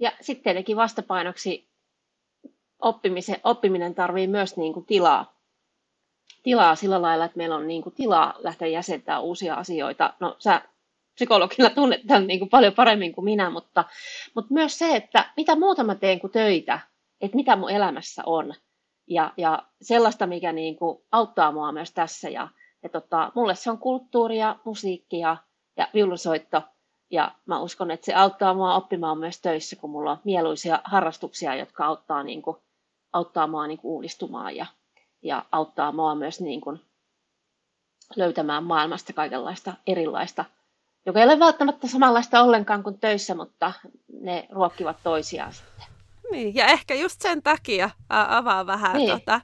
[0.00, 1.68] Ja sitten tietenkin vastapainoksi
[2.78, 5.37] oppimisen, oppiminen tarvii myös niin kuin tilaa
[6.42, 10.14] tilaa sillä lailla, että meillä on niin kuin tilaa lähteä jäsentämään uusia asioita.
[10.20, 10.62] No sä
[11.14, 13.84] psykologilla tunnet tämän niin kuin paljon paremmin kuin minä, mutta,
[14.34, 16.80] mutta myös se, että mitä muuta mä teen kuin töitä,
[17.20, 18.54] että mitä mun elämässä on.
[19.06, 22.28] Ja, ja sellaista, mikä niin kuin auttaa mua myös tässä.
[22.28, 22.48] Ja,
[22.82, 25.36] ja tota, mulle se on kulttuuria, musiikkia
[25.76, 26.62] ja viulusoitto.
[27.10, 31.54] Ja mä uskon, että se auttaa mua oppimaan myös töissä, kun mulla on mieluisia harrastuksia,
[31.54, 32.56] jotka auttaa, niin kuin,
[33.12, 34.66] auttaa mua niin kuin uudistumaan ja
[35.22, 36.80] ja auttaa mua myös niin kuin
[38.16, 40.44] löytämään maailmasta kaikenlaista erilaista,
[41.06, 43.72] joka ei ole välttämättä samanlaista ollenkaan kuin töissä, mutta
[44.22, 45.86] ne ruokkivat toisiaan sitten.
[46.30, 49.10] Niin, ja ehkä just sen takia avaa vähän, niin.
[49.10, 49.40] tota,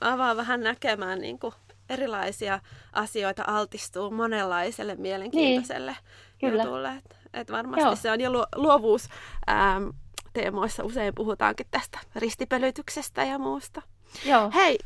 [0.00, 1.54] avaa vähän näkemään niin kuin
[1.88, 2.60] erilaisia
[2.92, 5.96] asioita, altistuu monenlaiselle mielenkiintoiselle
[6.42, 6.54] niin.
[6.54, 6.88] jutulle.
[6.96, 7.96] Et, et varmasti Joo.
[7.96, 9.08] se on, ja luovuus
[9.50, 9.88] ähm,
[10.32, 13.82] teemoissa usein puhutaankin tästä ristipölytyksestä ja muusta.
[14.24, 14.50] Joo.
[14.54, 14.78] Hei,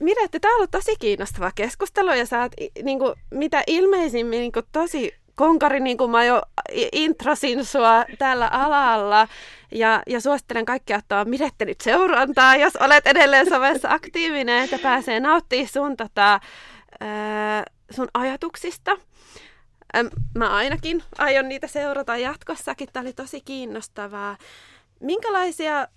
[0.00, 4.52] Mirette, tämä on ollut tosi kiinnostava keskustelu ja sä oot niin kuin, mitä ilmeisimmin niin
[4.52, 6.42] kuin, tosi konkari, niin kuin mä jo
[6.92, 9.28] introsin sua tällä alalla.
[9.72, 15.20] Ja, ja suosittelen kaikkia ottaa Mirette nyt seurantaa, jos olet edelleen somessa aktiivinen, että pääsee
[15.20, 16.40] nauttimaan sun, tota,
[17.00, 18.96] ää, sun ajatuksista.
[20.34, 22.88] Mä ainakin aion niitä seurata jatkossakin.
[22.92, 24.36] Tämä oli tosi kiinnostavaa.
[25.00, 25.88] Minkälaisia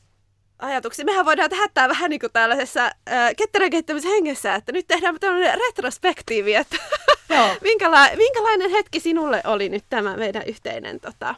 [0.59, 1.05] ajatuksia.
[1.05, 3.71] Mehän voidaan tehdä tämä vähän niin kuin tällaisessa äh, ketterän
[4.05, 6.77] hengessä, että nyt tehdään tämmöinen retrospektiivi, että
[7.61, 11.35] Minkäla- minkälainen hetki sinulle oli nyt tämä meidän yhteinen, tota,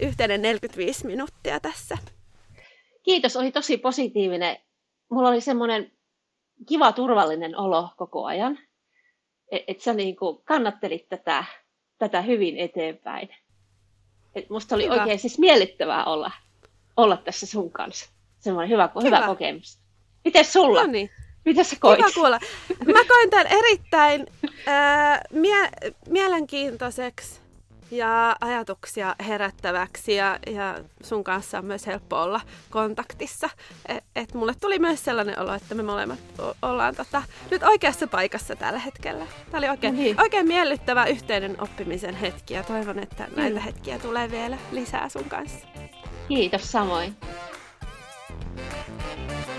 [0.00, 1.98] yhteinen 45 minuuttia tässä?
[3.02, 4.56] Kiitos, oli tosi positiivinen.
[5.10, 5.92] Mulla oli semmoinen
[6.68, 8.58] kiva, turvallinen olo koko ajan.
[9.52, 11.44] Että et sä niin kuin kannattelit tätä,
[11.98, 13.28] tätä hyvin eteenpäin.
[14.34, 14.94] Et musta oli Hyvä.
[14.94, 16.30] oikein siis miellyttävää olla,
[16.96, 18.10] olla tässä sun kanssa
[18.40, 19.16] semmoinen hyvä, hyvä.
[19.16, 19.78] hyvä kokemus.
[20.24, 20.80] Miten sulla?
[20.82, 21.10] No niin.
[21.44, 21.98] Mitä sä koit?
[21.98, 22.40] Hyvä kuulla.
[22.86, 24.26] Mä koin tämän erittäin
[24.68, 27.40] äh, mie- mielenkiintoiseksi
[27.90, 33.50] ja ajatuksia herättäväksi ja, ja sun kanssa on myös helppo olla kontaktissa.
[33.88, 36.18] Et, et mulle tuli myös sellainen olo, että me molemmat
[36.62, 39.26] ollaan tota, nyt oikeassa paikassa tällä hetkellä.
[39.50, 40.20] Tämä oli oikein, no niin.
[40.20, 45.66] oikein miellyttävä yhteinen oppimisen hetki ja toivon, että näitä hetkiä tulee vielä lisää sun kanssa.
[46.28, 47.16] Kiitos samoin.
[48.40, 49.57] Thank you.